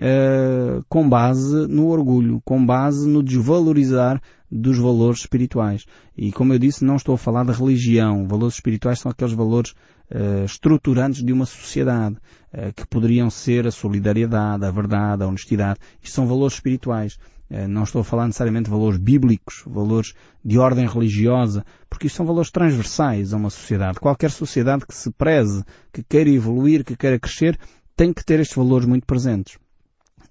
uh, 0.00 0.82
com 0.88 1.06
base 1.06 1.66
no 1.68 1.88
orgulho, 1.88 2.40
com 2.42 2.64
base 2.64 3.06
no 3.06 3.22
desvalorizar 3.22 4.20
dos 4.50 4.78
valores 4.78 5.20
espirituais. 5.20 5.84
E 6.16 6.32
como 6.32 6.52
eu 6.52 6.58
disse, 6.58 6.84
não 6.84 6.96
estou 6.96 7.14
a 7.14 7.18
falar 7.18 7.44
da 7.44 7.52
religião. 7.52 8.26
Valores 8.26 8.54
espirituais 8.54 8.98
são 8.98 9.10
aqueles 9.10 9.34
valores 9.34 9.72
uh, 10.10 10.44
estruturantes 10.44 11.22
de 11.22 11.32
uma 11.32 11.46
sociedade, 11.46 12.16
que 12.74 12.86
poderiam 12.86 13.30
ser 13.30 13.66
a 13.66 13.70
solidariedade, 13.70 14.64
a 14.64 14.70
verdade, 14.70 15.22
a 15.22 15.26
honestidade. 15.26 15.78
Isto 16.02 16.14
são 16.14 16.26
valores 16.26 16.54
espirituais. 16.54 17.18
Uh, 17.50 17.66
não 17.68 17.82
estou 17.82 18.00
a 18.00 18.04
falar 18.04 18.26
necessariamente 18.26 18.66
de 18.66 18.70
valores 18.70 18.98
bíblicos, 18.98 19.62
valores 19.66 20.14
de 20.44 20.58
ordem 20.58 20.86
religiosa, 20.86 21.64
porque 21.88 22.06
isto 22.06 22.16
são 22.16 22.26
valores 22.26 22.50
transversais 22.50 23.32
a 23.32 23.36
uma 23.36 23.50
sociedade. 23.50 23.98
Qualquer 23.98 24.30
sociedade 24.30 24.86
que 24.86 24.94
se 24.94 25.10
preze, 25.10 25.64
que 25.92 26.02
queira 26.02 26.30
evoluir, 26.30 26.84
que 26.84 26.96
queira 26.96 27.18
crescer, 27.18 27.58
tem 27.96 28.12
que 28.12 28.24
ter 28.24 28.40
estes 28.40 28.56
valores 28.56 28.86
muito 28.86 29.06
presentes. 29.06 29.58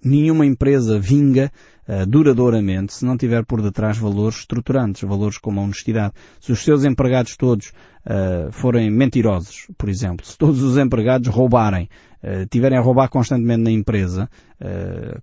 Nenhuma 0.02 0.46
empresa 0.46 0.98
vinga 0.98 1.52
uh, 1.90 2.06
duradouramente 2.06 2.94
se 2.94 3.04
não 3.04 3.18
tiver 3.18 3.44
por 3.44 3.62
detrás 3.62 3.98
valores 3.98 4.40
estruturantes, 4.40 5.02
valores 5.02 5.40
como 5.40 5.60
a 5.60 5.64
honestidade. 5.64 6.14
Se 6.40 6.52
os 6.52 6.64
seus 6.64 6.86
empregados 6.86 7.36
todos 7.36 7.72
uh, 8.06 8.52
forem 8.52 8.92
mentirosos, 8.92 9.68
por 9.78 9.90
exemplo, 9.90 10.26
se 10.26 10.38
todos 10.38 10.62
os 10.62 10.78
empregados 10.78 11.28
roubarem, 11.28 11.90
uh, 12.24 12.46
tiverem 12.50 12.78
a 12.78 12.82
roubar 12.82 13.10
constantemente 13.10 13.64
na 13.64 13.72
empresa, 13.72 14.30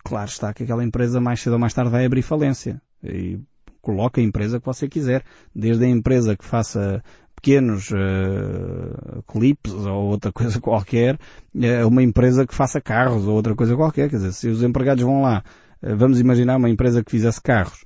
claro 0.02 0.28
está 0.28 0.52
que 0.52 0.64
aquela 0.64 0.82
empresa 0.82 1.20
mais 1.20 1.40
cedo 1.40 1.52
ou 1.52 1.58
mais 1.58 1.72
tarde 1.72 1.90
vai 1.90 2.04
abrir 2.04 2.22
falência. 2.22 2.80
E 3.04 3.38
coloque 3.82 4.20
a 4.20 4.22
empresa 4.24 4.58
que 4.58 4.66
você 4.66 4.88
quiser, 4.88 5.22
desde 5.54 5.84
a 5.84 5.88
empresa 5.88 6.36
que 6.36 6.44
faça 6.44 7.02
pequenos 7.36 7.90
uh, 7.90 9.22
clipes 9.28 9.72
ou 9.72 10.06
outra 10.06 10.32
coisa 10.32 10.58
qualquer, 10.60 11.14
uh, 11.54 11.86
uma 11.86 12.02
empresa 12.02 12.46
que 12.46 12.54
faça 12.54 12.80
carros 12.80 13.28
ou 13.28 13.34
outra 13.34 13.54
coisa 13.54 13.76
qualquer. 13.76 14.10
Quer 14.10 14.16
dizer, 14.16 14.32
se 14.32 14.48
os 14.48 14.62
empregados 14.62 15.04
vão 15.04 15.22
lá, 15.22 15.44
uh, 15.44 15.65
vamos 15.96 16.18
imaginar 16.18 16.56
uma 16.56 16.70
empresa 16.70 17.04
que 17.04 17.10
fizesse 17.10 17.40
carros, 17.40 17.84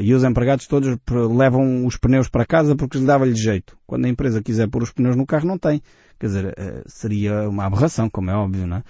e 0.00 0.14
os 0.14 0.22
empregados 0.24 0.66
todos 0.66 0.96
levam 1.10 1.84
os 1.84 1.96
pneus 1.96 2.28
para 2.28 2.46
casa 2.46 2.76
porque 2.76 2.98
lhe 2.98 3.04
dava-lhe 3.04 3.34
jeito. 3.34 3.76
Quando 3.86 4.04
a 4.06 4.08
empresa 4.08 4.42
quiser 4.42 4.68
pôr 4.68 4.82
os 4.82 4.92
pneus 4.92 5.16
no 5.16 5.26
carro, 5.26 5.46
não 5.46 5.58
tem. 5.58 5.82
Quer 6.18 6.26
dizer, 6.26 6.54
seria 6.86 7.48
uma 7.48 7.66
aberração, 7.66 8.08
como 8.08 8.30
é 8.30 8.34
óbvio, 8.34 8.66
não 8.66 8.78
é? 8.78 8.82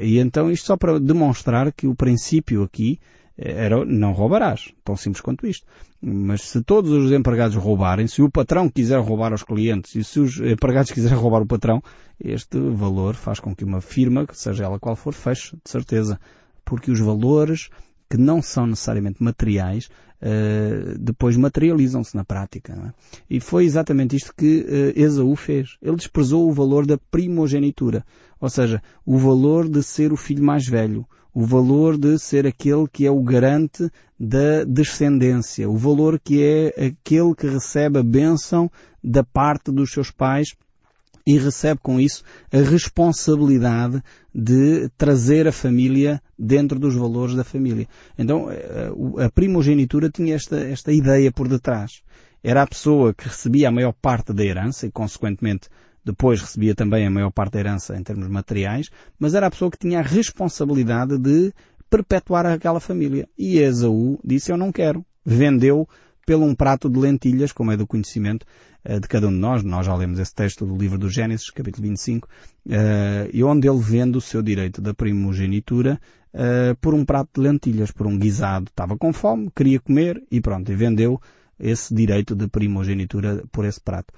E 0.00 0.18
então 0.18 0.50
isto 0.50 0.66
só 0.66 0.76
para 0.76 1.00
demonstrar 1.00 1.72
que 1.72 1.86
o 1.86 1.94
princípio 1.94 2.62
aqui 2.62 3.00
era 3.36 3.84
não 3.84 4.12
roubarás. 4.12 4.72
Tão 4.84 4.96
simples 4.96 5.20
quanto 5.20 5.46
isto. 5.46 5.66
Mas 6.00 6.42
se 6.42 6.62
todos 6.62 6.90
os 6.92 7.10
empregados 7.12 7.56
roubarem, 7.56 8.06
se 8.06 8.22
o 8.22 8.30
patrão 8.30 8.68
quiser 8.68 9.00
roubar 9.00 9.32
aos 9.32 9.42
clientes 9.42 9.94
e 9.94 10.04
se 10.04 10.20
os 10.20 10.38
empregados 10.38 10.90
quiserem 10.92 11.18
roubar 11.18 11.42
o 11.42 11.46
patrão, 11.46 11.82
este 12.22 12.58
valor 12.58 13.14
faz 13.14 13.40
com 13.40 13.54
que 13.54 13.64
uma 13.64 13.80
firma, 13.80 14.26
seja 14.32 14.64
ela 14.64 14.78
qual 14.78 14.94
for, 14.94 15.12
feche, 15.12 15.56
de 15.56 15.70
certeza. 15.70 16.20
Porque 16.64 16.90
os 16.90 17.00
valores 17.00 17.68
que 18.08 18.16
não 18.16 18.40
são 18.40 18.66
necessariamente 18.66 19.22
materiais, 19.22 19.88
uh, 20.22 20.98
depois 20.98 21.36
materializam-se 21.36 22.16
na 22.16 22.24
prática. 22.24 22.72
É? 22.72 22.92
E 23.28 23.40
foi 23.40 23.64
exatamente 23.64 24.16
isto 24.16 24.32
que 24.36 24.60
uh, 24.60 24.98
Esaú 24.98 25.34
fez. 25.36 25.76
Ele 25.82 25.96
desprezou 25.96 26.48
o 26.48 26.52
valor 26.52 26.86
da 26.86 26.98
primogenitura, 27.10 28.04
ou 28.40 28.48
seja, 28.48 28.82
o 29.04 29.18
valor 29.18 29.68
de 29.68 29.82
ser 29.82 30.12
o 30.12 30.16
filho 30.16 30.44
mais 30.44 30.66
velho, 30.66 31.06
o 31.32 31.44
valor 31.44 31.98
de 31.98 32.18
ser 32.18 32.46
aquele 32.46 32.86
que 32.86 33.06
é 33.06 33.10
o 33.10 33.22
garante 33.22 33.90
da 34.18 34.62
descendência, 34.64 35.68
o 35.68 35.76
valor 35.76 36.20
que 36.20 36.42
é 36.42 36.86
aquele 36.86 37.34
que 37.34 37.48
recebe 37.48 37.98
a 37.98 38.02
bênção 38.02 38.70
da 39.02 39.24
parte 39.24 39.72
dos 39.72 39.90
seus 39.90 40.10
pais 40.10 40.54
e 41.26 41.38
recebe 41.38 41.80
com 41.82 41.98
isso 41.98 42.22
a 42.52 42.58
responsabilidade 42.58 44.02
de 44.34 44.88
trazer 44.96 45.48
a 45.48 45.52
família 45.52 46.20
dentro 46.38 46.78
dos 46.78 46.94
valores 46.94 47.34
da 47.34 47.44
família. 47.44 47.88
Então, 48.18 48.50
eh, 48.50 48.90
a 49.24 49.30
primogenitura 49.30 50.10
tinha 50.10 50.34
esta, 50.34 50.56
esta 50.58 50.92
ideia 50.92 51.32
por 51.32 51.48
detrás. 51.48 52.02
Era 52.42 52.62
a 52.62 52.66
pessoa 52.66 53.14
que 53.14 53.26
recebia 53.26 53.68
a 53.68 53.72
maior 53.72 53.92
parte 53.92 54.32
da 54.32 54.44
herança 54.44 54.86
e, 54.86 54.90
consequentemente, 54.90 55.68
depois 56.04 56.42
recebia 56.42 56.74
também 56.74 57.06
a 57.06 57.10
maior 57.10 57.30
parte 57.30 57.52
da 57.52 57.60
herança 57.60 57.96
em 57.96 58.02
termos 58.02 58.28
materiais, 58.28 58.90
mas 59.18 59.34
era 59.34 59.46
a 59.46 59.50
pessoa 59.50 59.70
que 59.70 59.78
tinha 59.78 60.00
a 60.00 60.02
responsabilidade 60.02 61.16
de 61.16 61.54
perpetuar 61.88 62.44
aquela 62.44 62.80
família. 62.80 63.26
E 63.38 63.58
Esaú 63.58 64.18
disse, 64.22 64.52
eu 64.52 64.58
não 64.58 64.70
quero. 64.70 65.04
Vendeu 65.24 65.88
pelo 66.24 66.44
um 66.44 66.54
prato 66.54 66.88
de 66.88 66.98
lentilhas, 66.98 67.52
como 67.52 67.72
é 67.72 67.76
do 67.76 67.86
conhecimento 67.86 68.44
uh, 68.84 69.00
de 69.00 69.08
cada 69.08 69.28
um 69.28 69.30
de 69.30 69.38
nós. 69.38 69.62
Nós 69.62 69.86
já 69.86 69.94
lemos 69.94 70.18
esse 70.18 70.34
texto 70.34 70.66
do 70.66 70.76
livro 70.76 70.98
do 70.98 71.08
Gênesis, 71.08 71.50
capítulo 71.50 71.86
25, 71.88 72.26
uh, 72.26 72.70
eh, 72.70 73.30
e 73.32 73.44
onde 73.44 73.68
ele 73.68 73.80
vende 73.80 74.18
o 74.18 74.20
seu 74.20 74.42
direito 74.42 74.80
da 74.80 74.94
primogenitura 74.94 76.00
uh, 76.32 76.76
por 76.80 76.94
um 76.94 77.04
prato 77.04 77.30
de 77.34 77.48
lentilhas, 77.48 77.90
por 77.90 78.06
um 78.06 78.18
guisado. 78.18 78.66
Estava 78.68 78.96
com 78.96 79.12
fome, 79.12 79.50
queria 79.54 79.80
comer 79.80 80.22
e 80.30 80.40
pronto, 80.40 80.70
e 80.70 80.74
vendeu 80.74 81.20
esse 81.58 81.94
direito 81.94 82.34
de 82.34 82.48
primogenitura 82.48 83.44
por 83.52 83.64
esse 83.64 83.80
prato 83.80 84.12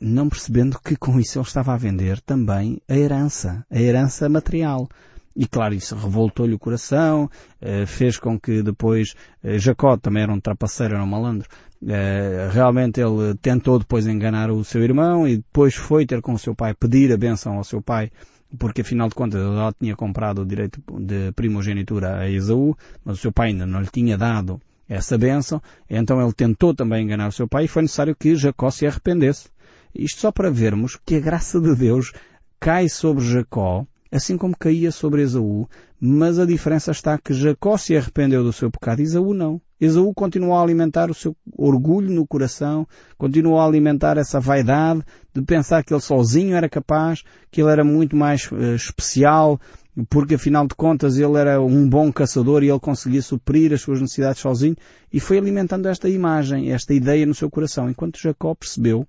não 0.00 0.28
percebendo 0.28 0.78
que 0.80 0.96
com 0.96 1.20
isso 1.20 1.38
ele 1.38 1.46
estava 1.46 1.74
a 1.74 1.76
vender 1.76 2.20
também 2.20 2.80
a 2.88 2.96
herança, 2.96 3.64
a 3.70 3.78
herança 3.78 4.28
material. 4.28 4.88
E 5.34 5.46
claro, 5.46 5.74
isso 5.74 5.94
revoltou-lhe 5.94 6.54
o 6.54 6.58
coração, 6.58 7.30
eh, 7.60 7.86
fez 7.86 8.18
com 8.18 8.38
que 8.38 8.62
depois 8.62 9.14
eh, 9.42 9.58
Jacó 9.58 9.96
também 9.96 10.24
era 10.24 10.32
um 10.32 10.40
trapaceiro, 10.40 10.94
era 10.94 11.04
um 11.04 11.06
malandro. 11.06 11.48
Eh, 11.86 12.50
realmente 12.52 13.00
ele 13.00 13.34
tentou 13.40 13.78
depois 13.78 14.06
enganar 14.06 14.50
o 14.50 14.64
seu 14.64 14.82
irmão 14.82 15.26
e 15.26 15.36
depois 15.36 15.74
foi 15.74 16.04
ter 16.04 16.20
com 16.20 16.32
o 16.32 16.38
seu 16.38 16.54
pai, 16.54 16.74
pedir 16.74 17.12
a 17.12 17.16
benção 17.16 17.56
ao 17.56 17.64
seu 17.64 17.80
pai, 17.80 18.10
porque 18.58 18.80
afinal 18.80 19.08
de 19.08 19.14
contas 19.14 19.40
já 19.40 19.72
tinha 19.72 19.94
comprado 19.94 20.42
o 20.42 20.46
direito 20.46 20.82
de 20.98 21.30
primogenitura 21.32 22.18
a 22.18 22.28
Esaú, 22.28 22.76
mas 23.04 23.18
o 23.18 23.20
seu 23.20 23.32
pai 23.32 23.48
ainda 23.48 23.64
não 23.64 23.80
lhe 23.80 23.88
tinha 23.88 24.18
dado 24.18 24.60
essa 24.88 25.16
bênção, 25.16 25.62
então 25.88 26.20
ele 26.20 26.32
tentou 26.32 26.74
também 26.74 27.04
enganar 27.04 27.28
o 27.28 27.32
seu 27.32 27.46
pai 27.46 27.64
e 27.64 27.68
foi 27.68 27.82
necessário 27.82 28.16
que 28.16 28.34
Jacó 28.34 28.70
se 28.70 28.86
arrependesse. 28.86 29.48
Isto 29.94 30.20
só 30.20 30.32
para 30.32 30.50
vermos 30.50 30.98
que 31.06 31.14
a 31.14 31.20
graça 31.20 31.60
de 31.60 31.74
Deus 31.76 32.12
cai 32.58 32.88
sobre 32.88 33.24
Jacó, 33.24 33.86
assim 34.10 34.36
como 34.36 34.56
caía 34.56 34.90
sobre 34.90 35.22
Esaú, 35.22 35.68
mas 36.00 36.38
a 36.38 36.46
diferença 36.46 36.90
está 36.90 37.16
que 37.18 37.32
Jacó 37.32 37.76
se 37.76 37.96
arrependeu 37.96 38.42
do 38.42 38.52
seu 38.52 38.70
pecado 38.70 39.00
e 39.00 39.04
Esaú 39.04 39.32
não. 39.32 39.60
Esaú 39.80 40.12
continuou 40.12 40.54
a 40.54 40.62
alimentar 40.62 41.10
o 41.10 41.14
seu 41.14 41.34
orgulho 41.56 42.12
no 42.12 42.26
coração, 42.26 42.86
continuou 43.16 43.58
a 43.58 43.64
alimentar 43.64 44.18
essa 44.18 44.40
vaidade 44.40 45.02
de 45.32 45.42
pensar 45.42 45.82
que 45.84 45.94
ele 45.94 46.00
sozinho 46.00 46.56
era 46.56 46.68
capaz, 46.68 47.22
que 47.50 47.62
ele 47.62 47.70
era 47.70 47.84
muito 47.84 48.16
mais 48.16 48.50
uh, 48.50 48.74
especial, 48.74 49.60
porque 50.08 50.34
afinal 50.34 50.66
de 50.66 50.74
contas 50.74 51.16
ele 51.16 51.36
era 51.36 51.60
um 51.60 51.88
bom 51.88 52.12
caçador 52.12 52.62
e 52.62 52.68
ele 52.68 52.80
conseguia 52.80 53.22
suprir 53.22 53.72
as 53.72 53.80
suas 53.80 54.00
necessidades 54.00 54.40
sozinho 54.40 54.76
e 55.12 55.20
foi 55.20 55.38
alimentando 55.38 55.88
esta 55.88 56.08
imagem, 56.08 56.72
esta 56.72 56.92
ideia 56.92 57.24
no 57.24 57.34
seu 57.34 57.50
coração, 57.50 57.88
enquanto 57.88 58.20
Jacó 58.20 58.54
percebeu 58.54 59.06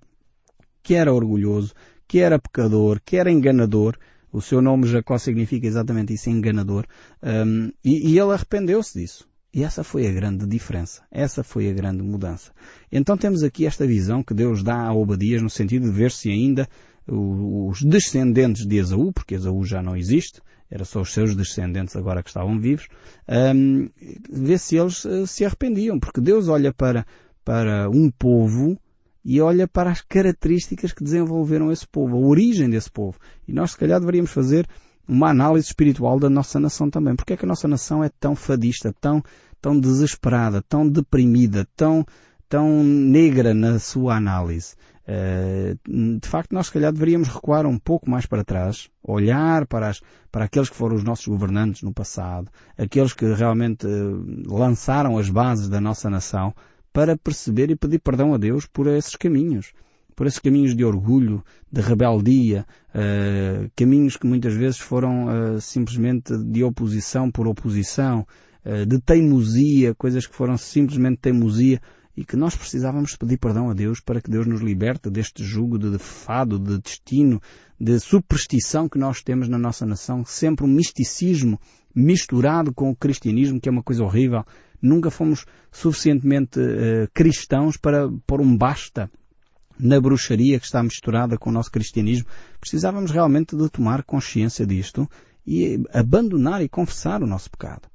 que 0.82 0.94
era 0.94 1.12
orgulhoso, 1.12 1.74
que 2.08 2.18
era 2.18 2.38
pecador, 2.38 3.00
que 3.04 3.16
era 3.16 3.30
enganador, 3.30 3.96
o 4.32 4.40
seu 4.40 4.62
nome 4.62 4.86
Jacó 4.86 5.18
significa 5.18 5.66
exatamente 5.66 6.14
isso, 6.14 6.30
enganador, 6.30 6.86
um, 7.22 7.70
e, 7.84 8.12
e 8.12 8.18
ele 8.18 8.32
arrependeu-se 8.32 8.98
disso. 8.98 9.28
E 9.54 9.62
essa 9.62 9.84
foi 9.84 10.06
a 10.06 10.12
grande 10.12 10.46
diferença. 10.46 11.02
Essa 11.10 11.44
foi 11.44 11.68
a 11.68 11.72
grande 11.74 12.02
mudança. 12.02 12.50
Então 12.90 13.18
temos 13.18 13.42
aqui 13.42 13.66
esta 13.66 13.86
visão 13.86 14.22
que 14.22 14.32
Deus 14.32 14.62
dá 14.62 14.86
a 14.86 14.94
Obadias 14.94 15.42
no 15.42 15.50
sentido 15.50 15.84
de 15.84 15.92
ver 15.92 16.10
se 16.10 16.30
ainda 16.30 16.66
os 17.06 17.82
descendentes 17.82 18.66
de 18.66 18.76
Esaú, 18.76 19.12
porque 19.12 19.34
Esaú 19.34 19.64
já 19.64 19.82
não 19.82 19.94
existe, 19.94 20.40
era 20.70 20.84
só 20.86 21.02
os 21.02 21.12
seus 21.12 21.36
descendentes 21.36 21.94
agora 21.96 22.22
que 22.22 22.30
estavam 22.30 22.58
vivos, 22.58 22.88
um, 23.54 23.90
ver 24.30 24.58
se 24.58 24.76
eles 24.76 25.04
uh, 25.04 25.26
se 25.26 25.44
arrependiam, 25.44 26.00
porque 26.00 26.20
Deus 26.20 26.48
olha 26.48 26.72
para, 26.72 27.04
para 27.44 27.90
um 27.90 28.10
povo 28.10 28.78
e 29.24 29.40
olha 29.40 29.68
para 29.68 29.90
as 29.90 30.00
características 30.00 30.92
que 30.92 31.04
desenvolveram 31.04 31.70
esse 31.70 31.86
povo, 31.86 32.16
a 32.16 32.20
origem 32.20 32.68
desse 32.68 32.90
povo. 32.90 33.18
E 33.46 33.52
nós 33.52 33.72
se 33.72 33.78
calhar 33.78 34.00
deveríamos 34.00 34.30
fazer 34.30 34.66
uma 35.06 35.30
análise 35.30 35.66
espiritual 35.66 36.18
da 36.18 36.30
nossa 36.30 36.58
nação 36.58 36.90
também. 36.90 37.14
Porque 37.14 37.32
é 37.32 37.36
que 37.36 37.44
a 37.44 37.48
nossa 37.48 37.68
nação 37.68 38.02
é 38.02 38.08
tão 38.08 38.34
fadista, 38.34 38.94
tão, 39.00 39.22
tão 39.60 39.78
desesperada, 39.78 40.62
tão 40.62 40.88
deprimida, 40.88 41.66
tão, 41.76 42.04
tão 42.48 42.82
negra 42.82 43.54
na 43.54 43.78
sua 43.78 44.16
análise? 44.16 44.74
Eh, 45.06 45.74
de 45.84 46.28
facto, 46.28 46.52
nós 46.52 46.66
se 46.66 46.72
calhar 46.72 46.92
deveríamos 46.92 47.28
recuar 47.28 47.66
um 47.66 47.78
pouco 47.78 48.08
mais 48.08 48.24
para 48.24 48.44
trás, 48.44 48.88
olhar 49.02 49.66
para, 49.66 49.88
as, 49.88 50.00
para 50.30 50.44
aqueles 50.44 50.70
que 50.70 50.76
foram 50.76 50.94
os 50.94 51.02
nossos 51.02 51.26
governantes 51.26 51.82
no 51.82 51.92
passado, 51.92 52.48
aqueles 52.78 53.12
que 53.12 53.24
realmente 53.34 53.84
eh, 53.86 53.90
lançaram 54.46 55.18
as 55.18 55.28
bases 55.28 55.68
da 55.68 55.80
nossa 55.80 56.08
nação, 56.08 56.54
para 56.92 57.16
perceber 57.16 57.70
e 57.70 57.76
pedir 57.76 57.98
perdão 57.98 58.34
a 58.34 58.38
Deus 58.38 58.66
por 58.66 58.86
esses 58.86 59.16
caminhos. 59.16 59.72
Por 60.14 60.26
esses 60.26 60.38
caminhos 60.38 60.76
de 60.76 60.84
orgulho, 60.84 61.42
de 61.70 61.80
rebeldia, 61.80 62.66
uh, 62.94 63.70
caminhos 63.74 64.16
que 64.16 64.26
muitas 64.26 64.54
vezes 64.54 64.78
foram 64.78 65.24
uh, 65.24 65.60
simplesmente 65.60 66.36
de 66.36 66.62
oposição 66.62 67.30
por 67.30 67.48
oposição, 67.48 68.26
uh, 68.64 68.84
de 68.84 69.00
teimosia, 69.00 69.94
coisas 69.94 70.26
que 70.26 70.34
foram 70.34 70.58
simplesmente 70.58 71.18
teimosia, 71.22 71.80
e 72.16 72.24
que 72.24 72.36
nós 72.36 72.54
precisávamos 72.54 73.16
pedir 73.16 73.38
perdão 73.38 73.70
a 73.70 73.74
Deus 73.74 74.00
para 74.00 74.20
que 74.20 74.30
Deus 74.30 74.46
nos 74.46 74.60
liberte 74.60 75.08
deste 75.08 75.42
jugo 75.42 75.78
de 75.78 75.98
fado, 75.98 76.58
de 76.58 76.78
destino, 76.78 77.40
de 77.80 77.98
superstição 77.98 78.88
que 78.88 78.98
nós 78.98 79.22
temos 79.22 79.48
na 79.48 79.58
nossa 79.58 79.86
nação, 79.86 80.24
sempre 80.24 80.64
um 80.64 80.68
misticismo 80.68 81.58
misturado 81.94 82.72
com 82.72 82.90
o 82.90 82.96
cristianismo, 82.96 83.60
que 83.60 83.68
é 83.68 83.72
uma 83.72 83.82
coisa 83.82 84.04
horrível. 84.04 84.44
Nunca 84.82 85.10
fomos 85.10 85.46
suficientemente 85.70 86.58
uh, 86.58 87.08
cristãos 87.14 87.76
para 87.76 88.10
pôr 88.26 88.40
um 88.40 88.56
basta 88.56 89.08
na 89.78 90.00
bruxaria 90.00 90.58
que 90.58 90.66
está 90.66 90.82
misturada 90.82 91.38
com 91.38 91.50
o 91.50 91.52
nosso 91.52 91.70
cristianismo. 91.70 92.28
Precisávamos 92.60 93.10
realmente 93.10 93.56
de 93.56 93.68
tomar 93.70 94.02
consciência 94.02 94.66
disto 94.66 95.08
e 95.46 95.80
abandonar 95.92 96.62
e 96.62 96.68
confessar 96.68 97.22
o 97.22 97.26
nosso 97.26 97.50
pecado. 97.50 97.88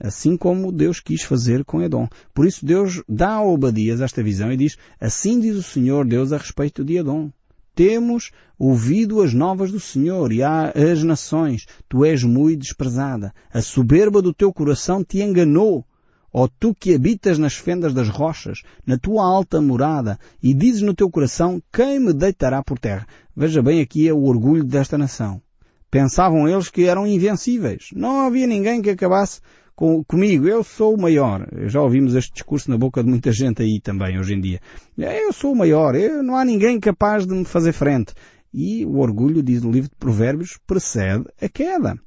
Assim 0.00 0.36
como 0.36 0.72
Deus 0.72 0.98
quis 0.98 1.22
fazer 1.22 1.64
com 1.64 1.82
Edom. 1.82 2.08
Por 2.34 2.46
isso 2.46 2.66
Deus 2.66 3.02
dá 3.08 3.34
a 3.34 3.44
Obadias 3.44 4.00
esta 4.00 4.22
visão 4.22 4.50
e 4.50 4.56
diz, 4.56 4.76
assim 4.98 5.38
diz 5.38 5.54
o 5.54 5.62
Senhor 5.62 6.04
Deus 6.06 6.32
a 6.32 6.38
respeito 6.38 6.84
de 6.84 6.96
Edom 6.96 7.30
temos 7.74 8.30
ouvido 8.58 9.22
as 9.22 9.32
novas 9.32 9.72
do 9.72 9.80
Senhor 9.80 10.32
e 10.32 10.42
as 10.42 11.02
nações, 11.02 11.66
tu 11.88 12.04
és 12.04 12.22
muito 12.22 12.60
desprezada. 12.60 13.34
A 13.52 13.62
soberba 13.62 14.20
do 14.20 14.32
teu 14.32 14.52
coração 14.52 15.02
te 15.02 15.20
enganou. 15.20 15.84
Ó 16.32 16.48
tu 16.58 16.74
que 16.74 16.94
habitas 16.94 17.38
nas 17.38 17.54
fendas 17.54 17.92
das 17.92 18.08
rochas, 18.08 18.62
na 18.86 18.96
tua 18.96 19.24
alta 19.24 19.60
morada, 19.60 20.18
e 20.42 20.54
dizes 20.54 20.80
no 20.80 20.94
teu 20.94 21.10
coração, 21.10 21.62
quem 21.72 22.00
me 22.00 22.12
deitará 22.12 22.62
por 22.62 22.78
terra? 22.78 23.06
Veja 23.36 23.62
bem 23.62 23.80
aqui 23.80 24.08
é 24.08 24.14
o 24.14 24.24
orgulho 24.24 24.64
desta 24.64 24.96
nação. 24.96 25.42
Pensavam 25.90 26.48
eles 26.48 26.70
que 26.70 26.84
eram 26.84 27.06
invencíveis. 27.06 27.88
Não 27.94 28.26
havia 28.26 28.46
ninguém 28.46 28.80
que 28.80 28.88
acabasse 28.88 29.40
com, 29.74 30.02
comigo, 30.04 30.48
eu 30.48 30.64
sou 30.64 30.94
o 30.94 31.00
maior. 31.00 31.46
Já 31.66 31.82
ouvimos 31.82 32.14
este 32.14 32.32
discurso 32.32 32.70
na 32.70 32.78
boca 32.78 33.02
de 33.02 33.10
muita 33.10 33.30
gente 33.30 33.62
aí 33.62 33.80
também 33.80 34.18
hoje 34.18 34.34
em 34.34 34.40
dia. 34.40 34.60
Eu 34.96 35.32
sou 35.32 35.52
o 35.52 35.56
maior, 35.56 35.94
eu, 35.94 36.22
não 36.22 36.36
há 36.36 36.44
ninguém 36.44 36.80
capaz 36.80 37.26
de 37.26 37.34
me 37.34 37.44
fazer 37.44 37.72
frente. 37.72 38.14
E 38.54 38.86
o 38.86 38.98
orgulho, 38.98 39.42
diz 39.42 39.64
o 39.64 39.70
livro 39.70 39.90
de 39.90 39.96
Provérbios, 39.96 40.58
precede 40.66 41.24
a 41.40 41.48
queda. 41.48 41.98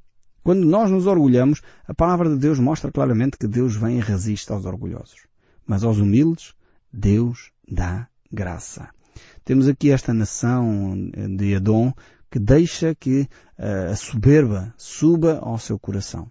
Quando 0.46 0.64
nós 0.64 0.92
nos 0.92 1.08
orgulhamos, 1.08 1.60
a 1.88 1.92
palavra 1.92 2.28
de 2.28 2.36
Deus 2.36 2.60
mostra 2.60 2.92
claramente 2.92 3.36
que 3.36 3.48
Deus 3.48 3.74
vem 3.74 3.98
e 3.98 4.00
resiste 4.00 4.52
aos 4.52 4.64
orgulhosos. 4.64 5.26
Mas 5.66 5.82
aos 5.82 5.98
humildes, 5.98 6.54
Deus 6.92 7.50
dá 7.68 8.06
graça. 8.30 8.88
Temos 9.44 9.66
aqui 9.66 9.90
esta 9.90 10.14
nação 10.14 10.94
de 11.36 11.52
Edom 11.52 11.92
que 12.30 12.38
deixa 12.38 12.94
que 12.94 13.28
eh, 13.58 13.88
a 13.90 13.96
soberba 13.96 14.72
suba 14.78 15.40
ao 15.42 15.58
seu 15.58 15.80
coração. 15.80 16.30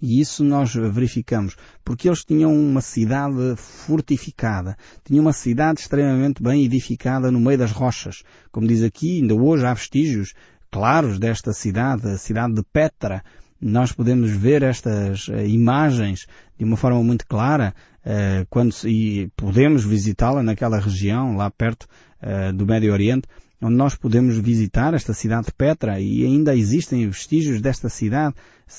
E 0.00 0.20
isso 0.20 0.44
nós 0.44 0.74
verificamos, 0.74 1.56
porque 1.82 2.06
eles 2.06 2.22
tinham 2.22 2.54
uma 2.54 2.82
cidade 2.82 3.56
fortificada, 3.56 4.76
tinham 5.02 5.22
uma 5.22 5.32
cidade 5.32 5.80
extremamente 5.80 6.42
bem 6.42 6.62
edificada 6.66 7.30
no 7.30 7.40
meio 7.40 7.56
das 7.56 7.72
rochas. 7.72 8.22
Como 8.52 8.66
diz 8.66 8.82
aqui, 8.82 9.22
ainda 9.22 9.34
hoje 9.34 9.64
há 9.64 9.72
vestígios 9.72 10.34
claros 10.76 11.18
desta 11.18 11.54
cidade, 11.54 12.06
a 12.06 12.18
cidade 12.18 12.52
de 12.52 12.62
Petra. 12.62 13.24
Nós 13.58 13.92
podemos 13.92 14.30
ver 14.30 14.62
estas 14.62 15.26
uh, 15.26 15.38
imagens 15.38 16.26
de 16.58 16.66
uma 16.66 16.76
forma 16.76 17.02
muito 17.02 17.26
clara 17.26 17.74
uh, 18.04 18.46
quando 18.50 18.74
e 18.84 19.30
podemos 19.34 19.86
visitá-la 19.86 20.42
naquela 20.42 20.78
região 20.78 21.34
lá 21.34 21.50
perto 21.50 21.86
uh, 22.22 22.52
do 22.52 22.66
Médio 22.66 22.92
Oriente 22.92 23.26
onde 23.62 23.74
nós 23.74 23.94
podemos 23.94 24.36
visitar 24.36 24.92
esta 24.92 25.14
cidade 25.14 25.46
de 25.46 25.52
Petra 25.54 25.98
e 25.98 26.26
ainda 26.26 26.54
existem 26.54 27.08
vestígios 27.08 27.62
desta 27.62 27.88
cidade. 27.88 28.34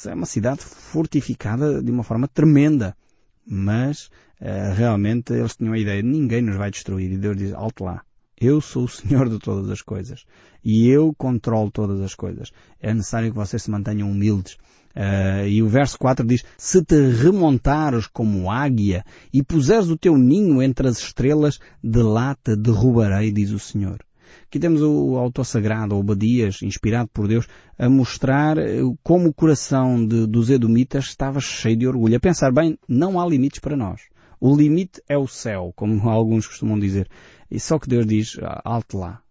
É 0.05 0.13
uma 0.13 0.27
cidade 0.27 0.61
fortificada 0.61 1.81
de 1.81 1.89
uma 1.89 2.03
forma 2.03 2.27
tremenda. 2.27 2.95
Mas 3.43 4.05
uh, 4.39 4.75
realmente 4.75 5.33
eles 5.33 5.55
tinham 5.55 5.73
a 5.73 5.79
ideia 5.79 6.03
de 6.03 6.07
ninguém 6.07 6.43
nos 6.43 6.57
vai 6.57 6.69
destruir. 6.69 7.11
E 7.11 7.17
Deus 7.17 7.35
diz, 7.35 7.53
alto 7.53 7.85
lá. 7.85 8.03
Eu 8.39 8.61
sou 8.61 8.83
o 8.83 8.87
Senhor 8.89 9.29
de 9.29 9.39
todas 9.39 9.69
as 9.69 9.81
coisas. 9.81 10.25
E 10.63 10.87
eu 10.87 11.13
controlo 11.17 11.71
todas 11.71 12.01
as 12.01 12.13
coisas. 12.13 12.51
É 12.79 12.93
necessário 12.93 13.31
que 13.31 13.35
vocês 13.35 13.63
se 13.63 13.71
mantenham 13.71 14.09
humildes. 14.09 14.57
Uh, 14.95 15.47
e 15.47 15.61
o 15.61 15.67
verso 15.67 15.97
4 15.99 16.25
diz, 16.25 16.43
Se 16.57 16.83
te 16.83 16.95
remontares 17.11 18.07
como 18.07 18.49
águia 18.49 19.05
e 19.31 19.43
puseres 19.43 19.89
o 19.89 19.97
teu 19.97 20.17
ninho 20.17 20.61
entre 20.61 20.87
as 20.87 20.97
estrelas, 20.97 21.59
de 21.83 22.01
lá 22.01 22.35
te 22.35 22.55
derrubarei, 22.55 23.31
diz 23.31 23.51
o 23.51 23.59
Senhor. 23.59 23.99
Aqui 24.47 24.59
temos 24.59 24.81
o 24.81 25.17
autor 25.17 25.45
sagrado, 25.45 25.95
Obadias, 25.95 26.61
inspirado 26.61 27.09
por 27.13 27.27
Deus, 27.27 27.47
a 27.77 27.89
mostrar 27.89 28.57
eh, 28.57 28.79
como 29.03 29.29
o 29.29 29.33
coração 29.33 30.05
de, 30.05 30.25
dos 30.25 30.49
edomitas 30.49 31.05
estava 31.05 31.39
cheio 31.39 31.77
de 31.77 31.87
orgulho. 31.87 32.15
A 32.17 32.19
pensar, 32.19 32.51
bem, 32.51 32.77
não 32.87 33.19
há 33.19 33.25
limites 33.27 33.59
para 33.59 33.75
nós. 33.75 34.01
O 34.39 34.55
limite 34.55 35.01
é 35.07 35.17
o 35.17 35.27
céu, 35.27 35.73
como 35.75 36.09
alguns 36.09 36.45
costumam 36.45 36.79
dizer. 36.79 37.09
E 37.49 37.59
só 37.59 37.79
que 37.79 37.87
Deus 37.87 38.05
diz, 38.05 38.37
ah, 38.41 38.61
alto 38.63 38.97
lá. 38.97 39.21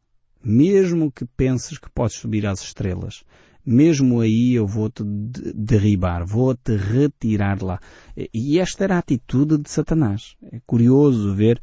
Mesmo 0.42 1.10
que 1.10 1.24
penses 1.24 1.78
que 1.78 1.90
podes 1.90 2.16
subir 2.16 2.46
às 2.46 2.62
estrelas, 2.62 3.24
mesmo 3.64 4.20
aí 4.20 4.54
eu 4.54 4.64
vou-te 4.64 5.02
derribar, 5.04 6.24
vou-te 6.24 6.76
retirar 6.76 7.60
lá. 7.60 7.80
E 8.32 8.60
esta 8.60 8.84
era 8.84 8.94
a 8.94 9.00
atitude 9.00 9.58
de 9.58 9.68
Satanás. 9.68 10.36
É 10.52 10.60
curioso 10.64 11.34
ver 11.34 11.60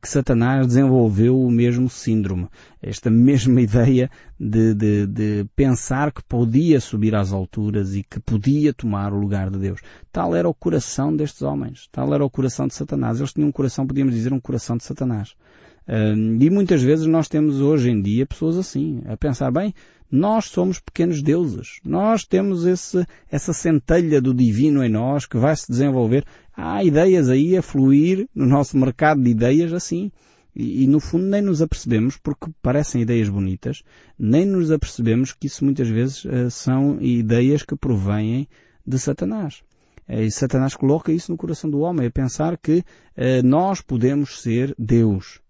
que 0.00 0.08
Satanás 0.08 0.66
desenvolveu 0.66 1.40
o 1.40 1.50
mesmo 1.50 1.88
síndrome, 1.88 2.48
esta 2.80 3.10
mesma 3.10 3.60
ideia 3.62 4.10
de, 4.38 4.74
de, 4.74 5.06
de, 5.06 5.46
pensar 5.56 6.12
que 6.12 6.22
podia 6.22 6.80
subir 6.80 7.14
às 7.14 7.32
alturas 7.32 7.94
e 7.94 8.02
que 8.02 8.20
podia 8.20 8.72
tomar 8.72 9.12
o 9.12 9.18
lugar 9.18 9.50
de 9.50 9.58
Deus. 9.58 9.80
Tal 10.10 10.34
era 10.36 10.48
o 10.48 10.54
coração 10.54 11.14
destes 11.14 11.42
homens, 11.42 11.88
tal 11.90 12.12
era 12.12 12.24
o 12.24 12.30
coração 12.30 12.66
de 12.66 12.74
Satanás. 12.74 13.18
Eles 13.18 13.32
tinham 13.32 13.48
um 13.48 13.52
coração, 13.52 13.86
podíamos 13.86 14.14
dizer, 14.14 14.32
um 14.32 14.40
coração 14.40 14.76
de 14.76 14.84
Satanás. 14.84 15.34
e 16.40 16.50
muitas 16.50 16.82
vezes 16.82 17.06
nós 17.06 17.28
temos 17.28 17.60
hoje 17.60 17.90
em 17.90 18.00
dia 18.00 18.26
pessoas 18.26 18.58
assim, 18.58 19.02
a 19.06 19.16
pensar, 19.16 19.50
bem, 19.50 19.74
nós 20.12 20.44
somos 20.44 20.78
pequenos 20.78 21.22
deuses. 21.22 21.80
Nós 21.82 22.26
temos 22.26 22.66
esse, 22.66 23.06
essa 23.30 23.54
centelha 23.54 24.20
do 24.20 24.34
divino 24.34 24.84
em 24.84 24.90
nós 24.90 25.24
que 25.24 25.38
vai 25.38 25.56
se 25.56 25.72
desenvolver. 25.72 26.26
Há 26.54 26.84
ideias 26.84 27.28
aí 27.28 27.56
a 27.56 27.62
fluir 27.62 28.28
no 28.34 28.46
nosso 28.46 28.76
mercado 28.76 29.22
de 29.22 29.30
ideias 29.30 29.72
assim. 29.72 30.10
E, 30.54 30.84
e, 30.84 30.86
no 30.86 31.00
fundo 31.00 31.24
nem 31.24 31.40
nos 31.40 31.62
apercebemos, 31.62 32.18
porque 32.18 32.50
parecem 32.60 33.00
ideias 33.00 33.28
bonitas, 33.28 33.82
nem 34.18 34.44
nos 34.44 34.70
apercebemos 34.70 35.32
que 35.32 35.46
isso 35.46 35.64
muitas 35.64 35.88
vezes 35.88 36.24
uh, 36.26 36.50
são 36.50 37.00
ideias 37.00 37.62
que 37.62 37.74
provêm 37.74 38.46
de 38.86 38.98
Satanás. 38.98 39.62
Uh, 40.06 40.20
e 40.20 40.30
Satanás 40.30 40.74
coloca 40.74 41.10
isso 41.10 41.32
no 41.32 41.38
coração 41.38 41.70
do 41.70 41.80
homem, 41.80 42.06
a 42.06 42.10
pensar 42.10 42.58
que 42.58 42.80
uh, 42.80 43.42
nós 43.42 43.80
podemos 43.80 44.42
ser 44.42 44.74
Deus. 44.78 45.40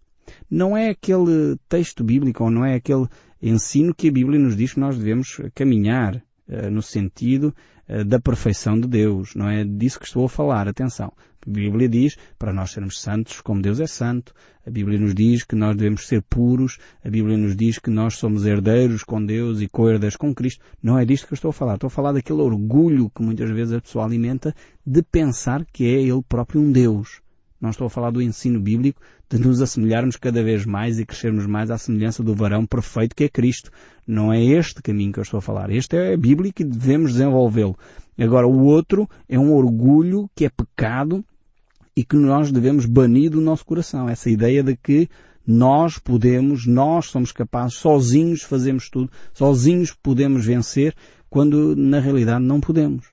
Não 0.48 0.76
é 0.76 0.90
aquele 0.90 1.57
texto 1.68 2.05
bíblico, 2.05 2.44
ou 2.44 2.50
não 2.50 2.64
é 2.64 2.76
aquele 2.76 3.09
ensino 3.42 3.92
que 3.92 4.09
a 4.09 4.12
Bíblia 4.12 4.38
nos 4.38 4.57
diz 4.57 4.74
que 4.74 4.81
nós 4.81 4.96
devemos 4.96 5.40
caminhar 5.53 6.22
no 6.70 6.82
sentido 6.82 7.54
uh, 7.88 8.04
da 8.04 8.20
perfeição 8.20 8.78
de 8.78 8.88
Deus. 8.88 9.34
Não 9.34 9.48
é 9.48 9.64
disso 9.64 9.98
que 9.98 10.06
estou 10.06 10.24
a 10.24 10.28
falar. 10.28 10.68
Atenção. 10.68 11.12
A 11.46 11.50
Bíblia 11.50 11.88
diz 11.88 12.16
para 12.38 12.52
nós 12.52 12.70
sermos 12.70 13.00
santos 13.00 13.40
como 13.40 13.60
Deus 13.60 13.80
é 13.80 13.86
santo. 13.86 14.32
A 14.64 14.70
Bíblia 14.70 14.98
nos 14.98 15.14
diz 15.14 15.42
que 15.42 15.56
nós 15.56 15.76
devemos 15.76 16.06
ser 16.06 16.22
puros. 16.22 16.78
A 17.04 17.10
Bíblia 17.10 17.36
nos 17.36 17.56
diz 17.56 17.78
que 17.78 17.90
nós 17.90 18.16
somos 18.16 18.46
herdeiros 18.46 19.02
com 19.02 19.24
Deus 19.24 19.60
e 19.60 19.68
co-herdeiros 19.68 20.16
com 20.16 20.34
Cristo. 20.34 20.64
Não 20.82 20.98
é 20.98 21.04
disto 21.04 21.26
que 21.26 21.32
eu 21.32 21.36
estou 21.36 21.48
a 21.48 21.52
falar. 21.52 21.74
Estou 21.74 21.88
a 21.88 21.90
falar 21.90 22.12
daquele 22.12 22.40
orgulho 22.40 23.10
que 23.10 23.22
muitas 23.22 23.50
vezes 23.50 23.74
a 23.74 23.80
pessoa 23.80 24.04
alimenta 24.04 24.54
de 24.86 25.02
pensar 25.02 25.64
que 25.72 25.84
é 25.84 26.02
ele 26.02 26.22
próprio 26.28 26.60
um 26.60 26.70
Deus. 26.70 27.21
Não 27.62 27.70
estou 27.70 27.87
a 27.87 27.90
falar 27.90 28.11
do 28.11 28.20
ensino 28.20 28.59
bíblico 28.59 29.01
de 29.31 29.38
nos 29.38 29.62
assemelharmos 29.62 30.16
cada 30.16 30.42
vez 30.42 30.66
mais 30.66 30.98
e 30.98 31.07
crescermos 31.07 31.46
mais 31.46 31.70
à 31.70 31.79
semelhança 31.79 32.20
do 32.20 32.35
varão 32.35 32.66
perfeito 32.66 33.14
que 33.14 33.22
é 33.22 33.29
Cristo. 33.29 33.70
Não 34.05 34.33
é 34.33 34.42
este 34.42 34.83
caminho 34.83 35.12
que 35.12 35.20
eu 35.20 35.22
estou 35.22 35.38
a 35.38 35.40
falar. 35.40 35.70
Este 35.70 35.96
é 35.96 36.16
bíblico 36.16 36.61
e 36.61 36.64
devemos 36.64 37.12
desenvolvê-lo. 37.12 37.79
Agora, 38.18 38.48
o 38.48 38.64
outro 38.64 39.09
é 39.29 39.38
um 39.38 39.55
orgulho 39.55 40.29
que 40.35 40.44
é 40.44 40.51
pecado 40.51 41.25
e 41.96 42.05
que 42.05 42.16
nós 42.16 42.51
devemos 42.51 42.85
banir 42.85 43.31
do 43.31 43.40
nosso 43.40 43.64
coração. 43.64 44.09
Essa 44.09 44.29
ideia 44.29 44.64
de 44.64 44.77
que 44.77 45.09
nós 45.46 45.98
podemos, 45.98 46.66
nós 46.66 47.07
somos 47.07 47.31
capazes, 47.31 47.79
sozinhos 47.79 48.42
fazemos 48.42 48.90
tudo, 48.90 49.11
sozinhos 49.33 49.92
podemos 49.92 50.44
vencer, 50.44 50.94
quando 51.31 51.77
na 51.77 52.01
realidade 52.01 52.44
não 52.44 52.61
podemos. 52.61 53.07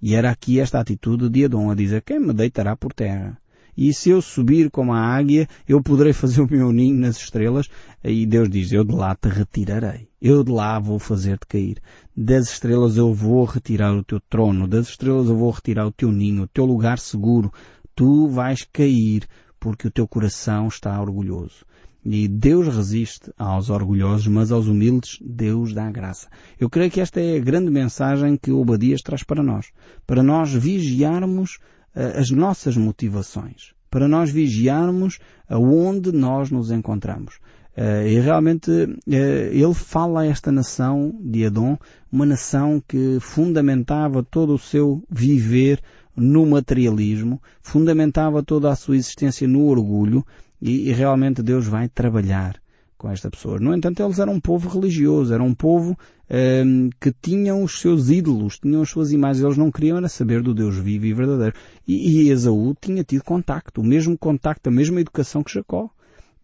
E 0.00 0.16
era 0.16 0.30
aqui 0.30 0.58
esta 0.58 0.80
atitude 0.80 1.28
de 1.28 1.44
Adão 1.44 1.70
a 1.70 1.74
dizer, 1.76 2.02
quem 2.02 2.18
me 2.18 2.32
deitará 2.32 2.76
por 2.76 2.92
terra? 2.92 3.38
E 3.76 3.92
se 3.92 4.10
eu 4.10 4.20
subir 4.20 4.70
como 4.70 4.92
a 4.92 5.00
águia, 5.00 5.48
eu 5.66 5.82
poderei 5.82 6.12
fazer 6.12 6.42
o 6.42 6.50
meu 6.50 6.72
ninho 6.72 6.98
nas 6.98 7.16
estrelas. 7.16 7.68
E 8.04 8.26
Deus 8.26 8.50
diz, 8.50 8.72
eu 8.72 8.84
de 8.84 8.94
lá 8.94 9.14
te 9.14 9.28
retirarei. 9.28 10.08
Eu 10.20 10.44
de 10.44 10.52
lá 10.52 10.78
vou 10.78 10.98
fazer-te 10.98 11.46
cair. 11.46 11.78
Das 12.16 12.50
estrelas 12.50 12.96
eu 12.96 13.12
vou 13.14 13.44
retirar 13.44 13.94
o 13.94 14.04
teu 14.04 14.20
trono. 14.20 14.68
Das 14.68 14.88
estrelas 14.88 15.28
eu 15.28 15.36
vou 15.36 15.50
retirar 15.50 15.86
o 15.86 15.92
teu 15.92 16.12
ninho, 16.12 16.42
o 16.42 16.48
teu 16.48 16.64
lugar 16.64 16.98
seguro. 16.98 17.52
Tu 17.94 18.28
vais 18.28 18.66
cair 18.70 19.26
porque 19.58 19.88
o 19.88 19.90
teu 19.90 20.06
coração 20.06 20.68
está 20.68 21.00
orgulhoso. 21.00 21.64
E 22.04 22.26
Deus 22.26 22.66
resiste 22.66 23.32
aos 23.38 23.70
orgulhosos, 23.70 24.26
mas 24.26 24.50
aos 24.50 24.66
humildes 24.66 25.18
Deus 25.24 25.72
dá 25.72 25.88
graça. 25.88 26.28
Eu 26.58 26.68
creio 26.68 26.90
que 26.90 27.00
esta 27.00 27.20
é 27.20 27.36
a 27.36 27.40
grande 27.40 27.70
mensagem 27.70 28.36
que 28.36 28.50
Obadias 28.50 29.02
traz 29.02 29.22
para 29.22 29.42
nós. 29.42 29.66
Para 30.04 30.20
nós 30.20 30.52
vigiarmos 30.52 31.58
as 31.94 32.30
nossas 32.30 32.76
motivações, 32.76 33.74
para 33.90 34.08
nós 34.08 34.30
vigiarmos 34.30 35.18
aonde 35.48 36.12
nós 36.12 36.50
nos 36.50 36.70
encontramos. 36.70 37.34
Uh, 37.76 38.06
e 38.06 38.20
realmente 38.20 38.70
uh, 38.70 38.98
ele 39.06 39.72
fala 39.72 40.22
a 40.22 40.26
esta 40.26 40.52
nação 40.52 41.18
de 41.20 41.46
Adão, 41.46 41.78
uma 42.10 42.26
nação 42.26 42.82
que 42.86 43.18
fundamentava 43.18 44.22
todo 44.22 44.54
o 44.54 44.58
seu 44.58 45.02
viver 45.10 45.80
no 46.14 46.44
materialismo, 46.44 47.40
fundamentava 47.62 48.42
toda 48.42 48.70
a 48.70 48.76
sua 48.76 48.96
existência 48.96 49.48
no 49.48 49.64
orgulho, 49.64 50.24
e, 50.60 50.90
e 50.90 50.92
realmente 50.92 51.42
Deus 51.42 51.66
vai 51.66 51.88
trabalhar 51.88 52.61
com 53.02 53.10
esta 53.10 53.28
pessoa. 53.28 53.58
No 53.58 53.74
entanto, 53.74 54.00
eles 54.00 54.20
eram 54.20 54.34
um 54.34 54.40
povo 54.40 54.68
religioso, 54.68 55.34
eram 55.34 55.46
um 55.46 55.54
povo 55.54 55.90
um, 55.90 55.96
ehm, 56.30 56.90
que 57.00 57.12
tinham 57.20 57.64
os 57.64 57.80
seus 57.80 58.08
ídolos, 58.08 58.60
tinham 58.60 58.80
as 58.80 58.88
suas 58.88 59.10
imagens, 59.10 59.44
eles 59.44 59.58
não 59.58 59.72
queriam 59.72 59.98
era 59.98 60.08
saber 60.08 60.40
do 60.40 60.54
Deus 60.54 60.78
vivo 60.78 61.06
e 61.06 61.12
verdadeiro. 61.12 61.54
E, 61.86 62.22
e 62.22 62.30
Esaú 62.30 62.76
tinha 62.80 63.02
tido 63.02 63.24
contacto, 63.24 63.80
o 63.80 63.84
mesmo 63.84 64.16
contacto, 64.16 64.68
a 64.68 64.72
mesma 64.72 65.00
educação 65.00 65.42
que 65.42 65.52
Jacó. 65.52 65.90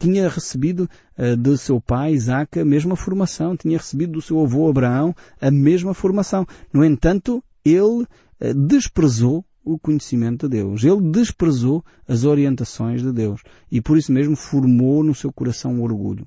Tinha 0.00 0.28
recebido 0.28 0.88
uh, 1.16 1.56
seu 1.56 1.80
pai 1.80 2.12
Isaac 2.12 2.60
a 2.60 2.64
mesma 2.64 2.94
formação, 2.94 3.56
tinha 3.56 3.78
recebido 3.78 4.12
do 4.12 4.22
seu 4.22 4.40
avô 4.40 4.68
Abraão 4.68 5.14
a 5.40 5.50
mesma 5.50 5.92
formação. 5.92 6.46
No 6.72 6.84
entanto, 6.84 7.42
ele 7.64 8.02
uh, 8.02 8.54
desprezou 8.66 9.44
o 9.64 9.76
conhecimento 9.76 10.48
de 10.48 10.56
Deus. 10.56 10.84
Ele 10.84 11.00
desprezou 11.10 11.84
as 12.06 12.24
orientações 12.24 13.02
de 13.02 13.12
Deus. 13.12 13.42
E 13.70 13.80
por 13.80 13.98
isso 13.98 14.12
mesmo 14.12 14.36
formou 14.36 15.02
no 15.02 15.14
seu 15.14 15.32
coração 15.32 15.80
o 15.80 15.82
orgulho 15.82 16.26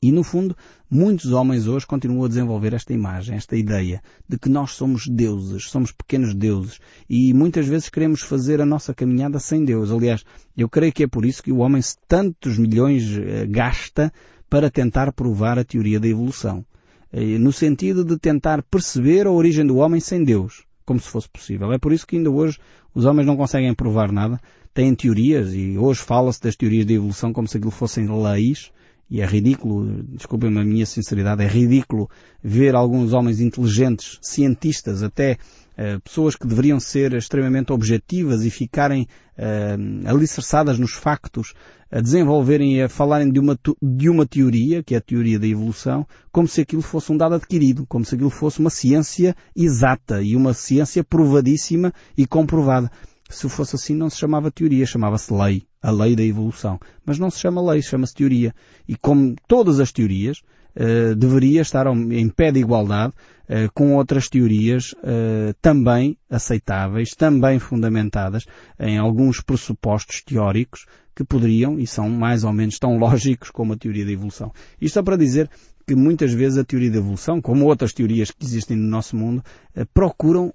E 0.00 0.12
no 0.12 0.22
fundo, 0.22 0.56
muitos 0.88 1.32
homens 1.32 1.66
hoje 1.66 1.84
continuam 1.84 2.24
a 2.24 2.28
desenvolver 2.28 2.72
esta 2.72 2.92
imagem, 2.92 3.34
esta 3.34 3.56
ideia 3.56 4.00
de 4.28 4.38
que 4.38 4.48
nós 4.48 4.70
somos 4.70 5.08
deuses, 5.08 5.68
somos 5.68 5.90
pequenos 5.90 6.34
deuses 6.34 6.78
e 7.10 7.34
muitas 7.34 7.66
vezes 7.66 7.88
queremos 7.88 8.20
fazer 8.20 8.60
a 8.60 8.66
nossa 8.66 8.94
caminhada 8.94 9.40
sem 9.40 9.64
Deus. 9.64 9.90
Aliás, 9.90 10.24
eu 10.56 10.68
creio 10.68 10.92
que 10.92 11.02
é 11.02 11.08
por 11.08 11.24
isso 11.26 11.42
que 11.42 11.50
o 11.50 11.58
homem 11.58 11.82
tantos 12.06 12.58
milhões 12.58 13.02
eh, 13.18 13.44
gasta 13.46 14.12
para 14.48 14.70
tentar 14.70 15.12
provar 15.12 15.58
a 15.58 15.64
teoria 15.64 15.98
da 15.98 16.06
evolução. 16.06 16.64
Eh, 17.12 17.36
no 17.36 17.52
sentido 17.52 18.04
de 18.04 18.16
tentar 18.16 18.62
perceber 18.62 19.26
a 19.26 19.32
origem 19.32 19.66
do 19.66 19.78
homem 19.78 20.00
sem 20.00 20.22
Deus, 20.22 20.64
como 20.86 21.00
se 21.00 21.08
fosse 21.08 21.28
possível. 21.28 21.72
É 21.72 21.78
por 21.78 21.92
isso 21.92 22.06
que 22.06 22.16
ainda 22.16 22.30
hoje 22.30 22.60
os 22.94 23.04
homens 23.04 23.26
não 23.26 23.36
conseguem 23.36 23.74
provar 23.74 24.12
nada, 24.12 24.40
têm 24.72 24.94
teorias 24.94 25.52
e 25.52 25.76
hoje 25.76 26.00
fala-se 26.00 26.40
das 26.40 26.54
teorias 26.54 26.86
da 26.86 26.92
evolução 26.92 27.32
como 27.32 27.48
se 27.48 27.56
aquilo 27.56 27.72
fossem 27.72 28.06
leis 28.06 28.70
e 29.10 29.20
é 29.22 29.26
ridículo, 29.26 30.02
desculpem-me 30.04 30.60
a 30.60 30.64
minha 30.64 30.84
sinceridade, 30.84 31.42
é 31.42 31.46
ridículo 31.46 32.10
ver 32.42 32.74
alguns 32.74 33.12
homens 33.12 33.40
inteligentes, 33.40 34.18
cientistas, 34.20 35.02
até 35.02 35.38
uh, 35.78 36.00
pessoas 36.00 36.36
que 36.36 36.46
deveriam 36.46 36.78
ser 36.78 37.14
extremamente 37.14 37.72
objetivas 37.72 38.44
e 38.44 38.50
ficarem 38.50 39.06
uh, 39.38 40.08
alicerçadas 40.08 40.78
nos 40.78 40.92
factos, 40.92 41.54
a 41.90 42.00
desenvolverem 42.02 42.76
e 42.76 42.82
a 42.82 42.88
falarem 42.88 43.32
de 43.32 43.40
uma, 43.40 43.58
de 43.80 44.10
uma 44.10 44.26
teoria, 44.26 44.82
que 44.82 44.94
é 44.94 44.98
a 44.98 45.00
teoria 45.00 45.38
da 45.38 45.46
evolução, 45.46 46.06
como 46.30 46.46
se 46.46 46.60
aquilo 46.60 46.82
fosse 46.82 47.10
um 47.10 47.16
dado 47.16 47.34
adquirido, 47.34 47.86
como 47.86 48.04
se 48.04 48.14
aquilo 48.14 48.28
fosse 48.28 48.60
uma 48.60 48.68
ciência 48.68 49.34
exata 49.56 50.20
e 50.20 50.36
uma 50.36 50.52
ciência 50.52 51.02
provadíssima 51.02 51.94
e 52.16 52.26
comprovada. 52.26 52.90
Se 53.28 53.48
fosse 53.48 53.76
assim 53.76 53.94
não 53.94 54.08
se 54.08 54.18
chamava 54.18 54.50
teoria, 54.50 54.86
chamava-se 54.86 55.32
lei, 55.32 55.62
a 55.82 55.90
lei 55.90 56.16
da 56.16 56.22
evolução. 56.22 56.80
Mas 57.04 57.18
não 57.18 57.30
se 57.30 57.38
chama 57.38 57.60
lei, 57.60 57.82
chama-se 57.82 58.14
teoria. 58.14 58.54
E 58.88 58.96
como 58.96 59.36
todas 59.46 59.80
as 59.80 59.92
teorias, 59.92 60.42
uh, 60.78 61.14
deveria 61.14 61.60
estar 61.60 61.86
em 61.86 62.28
pé 62.28 62.52
de 62.52 62.60
igualdade 62.60 63.12
uh, 63.12 63.70
com 63.74 63.96
outras 63.96 64.28
teorias 64.28 64.92
uh, 64.92 65.52
também 65.60 66.16
aceitáveis, 66.30 67.10
também 67.10 67.58
fundamentadas 67.58 68.46
em 68.78 68.96
alguns 68.96 69.40
pressupostos 69.40 70.22
teóricos 70.22 70.86
que 71.14 71.24
poderiam 71.24 71.78
e 71.78 71.86
são 71.86 72.08
mais 72.08 72.44
ou 72.44 72.52
menos 72.52 72.78
tão 72.78 72.96
lógicos 72.98 73.50
como 73.50 73.72
a 73.72 73.76
teoria 73.76 74.06
da 74.06 74.12
evolução. 74.12 74.52
Isto 74.80 75.00
é 75.00 75.02
para 75.02 75.16
dizer 75.16 75.50
que 75.86 75.94
muitas 75.94 76.32
vezes 76.32 76.58
a 76.58 76.64
teoria 76.64 76.90
da 76.90 76.98
evolução, 76.98 77.40
como 77.40 77.66
outras 77.66 77.92
teorias 77.92 78.30
que 78.30 78.44
existem 78.44 78.76
no 78.76 78.88
nosso 78.88 79.16
mundo, 79.16 79.42
procuram 79.94 80.52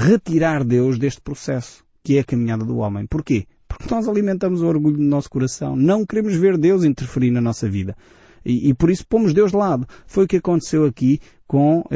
retirar 0.00 0.64
Deus 0.64 0.98
deste 0.98 1.20
processo 1.22 1.83
que 2.04 2.18
é 2.18 2.20
a 2.20 2.24
caminhada 2.24 2.64
do 2.64 2.76
homem. 2.76 3.06
Porquê? 3.06 3.46
Porque 3.66 3.92
nós 3.92 4.06
alimentamos 4.06 4.60
o 4.60 4.66
orgulho 4.66 4.98
do 4.98 5.02
nosso 5.02 5.30
coração. 5.30 5.74
Não 5.74 6.04
queremos 6.04 6.36
ver 6.36 6.58
Deus 6.58 6.84
interferir 6.84 7.30
na 7.30 7.40
nossa 7.40 7.68
vida. 7.68 7.96
E, 8.44 8.68
e 8.68 8.74
por 8.74 8.90
isso 8.90 9.06
pomos 9.06 9.32
Deus 9.32 9.50
de 9.50 9.56
lado. 9.56 9.88
Foi 10.06 10.24
o 10.24 10.28
que 10.28 10.36
aconteceu 10.36 10.84
aqui 10.84 11.18
com 11.46 11.80
uh, 11.80 11.86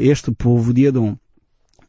este 0.00 0.32
povo 0.32 0.74
de 0.74 0.88
Adão. 0.88 1.16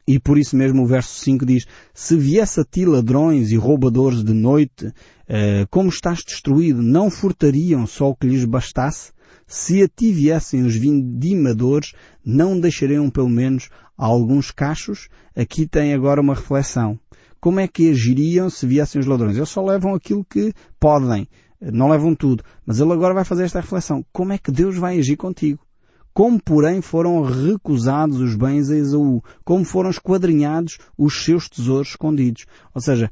E 0.06 0.20
por 0.20 0.38
isso 0.38 0.54
mesmo 0.54 0.82
o 0.82 0.86
verso 0.86 1.18
5 1.20 1.44
diz, 1.44 1.66
se 1.92 2.16
viesse 2.16 2.60
a 2.60 2.64
ti 2.64 2.84
ladrões 2.84 3.50
e 3.50 3.56
roubadores 3.56 4.22
de 4.22 4.32
noite, 4.32 4.86
uh, 4.86 5.66
como 5.68 5.88
estás 5.88 6.22
destruído, 6.22 6.80
não 6.80 7.10
furtariam 7.10 7.86
só 7.86 8.10
o 8.10 8.14
que 8.14 8.28
lhes 8.28 8.44
bastasse? 8.44 9.12
Se 9.46 9.82
a 9.82 9.88
ti 9.88 10.12
viessem 10.12 10.62
os 10.62 10.76
vindimadores, 10.76 11.92
não 12.24 12.58
deixariam 12.58 13.10
pelo 13.10 13.28
menos 13.28 13.68
alguns 13.96 14.50
cachos? 14.50 15.08
Aqui 15.34 15.66
tem 15.66 15.92
agora 15.92 16.20
uma 16.20 16.34
reflexão 16.34 16.98
como 17.44 17.60
é 17.60 17.68
que 17.68 17.90
agiriam 17.90 18.48
se 18.48 18.66
viessem 18.66 18.98
os 18.98 19.06
ladrões? 19.06 19.36
Eles 19.36 19.50
só 19.50 19.62
levam 19.62 19.94
aquilo 19.94 20.24
que 20.24 20.54
podem, 20.80 21.28
não 21.60 21.90
levam 21.90 22.14
tudo. 22.14 22.42
Mas 22.64 22.80
ele 22.80 22.90
agora 22.90 23.12
vai 23.12 23.22
fazer 23.22 23.44
esta 23.44 23.60
reflexão. 23.60 24.02
Como 24.14 24.32
é 24.32 24.38
que 24.38 24.50
Deus 24.50 24.78
vai 24.78 24.98
agir 24.98 25.18
contigo? 25.18 25.60
Como, 26.14 26.40
porém, 26.42 26.80
foram 26.80 27.20
recusados 27.22 28.18
os 28.18 28.34
bens 28.34 28.70
a 28.70 28.76
Esaú? 28.76 29.22
Como 29.44 29.62
foram 29.62 29.90
esquadrinhados 29.90 30.78
os 30.96 31.22
seus 31.22 31.46
tesouros 31.46 31.88
escondidos? 31.88 32.46
Ou 32.74 32.80
seja, 32.80 33.10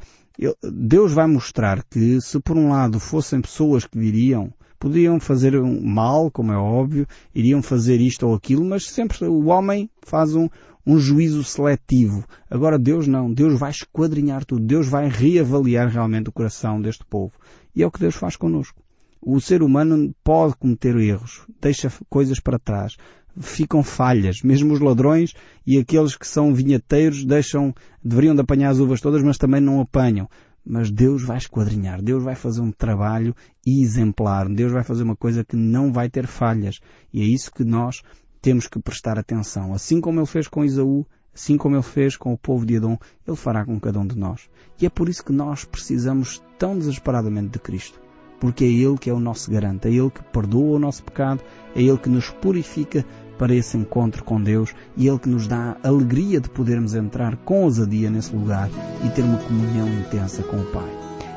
Deus 0.62 1.12
vai 1.12 1.26
mostrar 1.26 1.84
que 1.84 2.18
se 2.22 2.40
por 2.40 2.56
um 2.56 2.70
lado 2.70 2.98
fossem 2.98 3.38
pessoas 3.38 3.84
que 3.84 3.98
viriam, 3.98 4.50
podiam 4.78 5.20
fazer 5.20 5.60
mal, 5.60 6.30
como 6.30 6.52
é 6.52 6.56
óbvio, 6.56 7.06
iriam 7.34 7.62
fazer 7.62 8.00
isto 8.00 8.26
ou 8.26 8.34
aquilo, 8.34 8.64
mas 8.64 8.88
sempre 8.88 9.26
o 9.26 9.48
homem 9.48 9.90
faz 10.00 10.34
um, 10.34 10.48
um 10.86 10.98
juízo 10.98 11.44
seletivo. 11.44 12.24
Agora 12.50 12.78
Deus 12.78 13.06
não. 13.06 13.32
Deus 13.32 13.58
vai 13.58 13.70
esquadrinhar 13.70 14.44
tudo. 14.44 14.64
Deus 14.64 14.88
vai 14.88 15.08
reavaliar 15.08 15.88
realmente 15.88 16.28
o 16.28 16.32
coração 16.32 16.80
deste 16.80 17.04
povo. 17.04 17.32
E 17.74 17.82
é 17.82 17.86
o 17.86 17.90
que 17.90 18.00
Deus 18.00 18.14
faz 18.14 18.36
connosco. 18.36 18.82
O 19.24 19.40
ser 19.40 19.62
humano 19.62 20.12
pode 20.24 20.56
cometer 20.56 20.96
erros, 20.96 21.42
deixa 21.60 21.92
coisas 22.10 22.40
para 22.40 22.58
trás, 22.58 22.96
ficam 23.40 23.80
falhas. 23.80 24.42
Mesmo 24.42 24.74
os 24.74 24.80
ladrões 24.80 25.32
e 25.64 25.78
aqueles 25.78 26.16
que 26.16 26.26
são 26.26 26.52
vinheteiros 26.52 27.24
deixam, 27.24 27.72
deveriam 28.02 28.34
de 28.34 28.40
apanhar 28.40 28.70
as 28.70 28.80
uvas 28.80 29.00
todas, 29.00 29.22
mas 29.22 29.38
também 29.38 29.60
não 29.60 29.80
apanham. 29.80 30.28
Mas 30.64 30.90
Deus 30.90 31.22
vai 31.22 31.38
esquadrinhar, 31.38 32.02
Deus 32.02 32.22
vai 32.22 32.34
fazer 32.34 32.60
um 32.60 32.72
trabalho 32.72 33.34
exemplar, 33.64 34.48
Deus 34.48 34.72
vai 34.72 34.82
fazer 34.82 35.04
uma 35.04 35.16
coisa 35.16 35.44
que 35.44 35.56
não 35.56 35.92
vai 35.92 36.10
ter 36.10 36.26
falhas. 36.26 36.80
E 37.12 37.20
é 37.20 37.24
isso 37.24 37.52
que 37.52 37.62
nós 37.62 38.02
temos 38.42 38.66
que 38.66 38.80
prestar 38.80 39.18
atenção. 39.18 39.72
Assim 39.72 40.00
como 40.00 40.18
ele 40.18 40.26
fez 40.26 40.48
com 40.48 40.64
Isaú, 40.64 41.06
assim 41.32 41.56
como 41.56 41.76
ele 41.76 41.82
fez 41.82 42.16
com 42.16 42.32
o 42.32 42.36
povo 42.38 42.66
de 42.66 42.74
Edom, 42.74 42.98
ele 43.26 43.36
fará 43.36 43.64
com 43.64 43.78
cada 43.78 44.00
um 44.00 44.06
de 44.06 44.18
nós. 44.18 44.50
E 44.80 44.84
é 44.84 44.90
por 44.90 45.08
isso 45.08 45.24
que 45.24 45.32
nós 45.32 45.64
precisamos 45.64 46.42
tão 46.58 46.76
desesperadamente 46.76 47.50
de 47.50 47.58
Cristo. 47.60 48.00
Porque 48.40 48.64
é 48.64 48.68
Ele 48.68 48.98
que 48.98 49.08
é 49.08 49.12
o 49.12 49.20
nosso 49.20 49.48
garante, 49.48 49.86
é 49.86 49.92
Ele 49.92 50.10
que 50.10 50.22
perdoa 50.24 50.76
o 50.76 50.78
nosso 50.78 51.04
pecado, 51.04 51.40
é 51.76 51.80
Ele 51.80 51.96
que 51.96 52.08
nos 52.08 52.28
purifica 52.28 53.06
para 53.38 53.54
esse 53.54 53.76
encontro 53.76 54.24
com 54.24 54.42
Deus 54.42 54.74
e 54.96 55.06
Ele 55.06 55.20
que 55.20 55.28
nos 55.28 55.46
dá 55.46 55.76
a 55.80 55.88
alegria 55.88 56.40
de 56.40 56.50
podermos 56.50 56.94
entrar 56.94 57.36
com 57.36 57.62
ousadia 57.62 58.10
nesse 58.10 58.34
lugar 58.34 58.68
e 59.04 59.08
ter 59.10 59.22
uma 59.22 59.38
comunhão 59.38 59.88
intensa 59.88 60.42
com 60.42 60.56
o 60.56 60.66
Pai. 60.72 60.90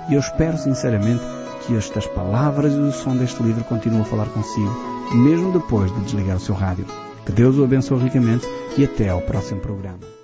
E 0.09 0.15
eu 0.15 0.19
espero 0.19 0.57
sinceramente 0.57 1.23
que 1.65 1.75
estas 1.75 2.05
palavras 2.07 2.73
e 2.73 2.79
o 2.79 2.91
som 2.91 3.15
deste 3.15 3.41
livro 3.43 3.63
continuem 3.65 4.01
a 4.01 4.05
falar 4.05 4.27
consigo 4.27 4.95
mesmo 5.13 5.51
depois 5.51 5.93
de 5.93 6.01
desligar 6.01 6.37
o 6.37 6.39
seu 6.39 6.55
rádio. 6.55 6.85
Que 7.25 7.31
Deus 7.31 7.57
o 7.57 7.63
abençoe 7.63 8.03
ricamente 8.03 8.47
e 8.77 8.83
até 8.83 9.09
ao 9.09 9.21
próximo 9.21 9.59
programa. 9.59 10.14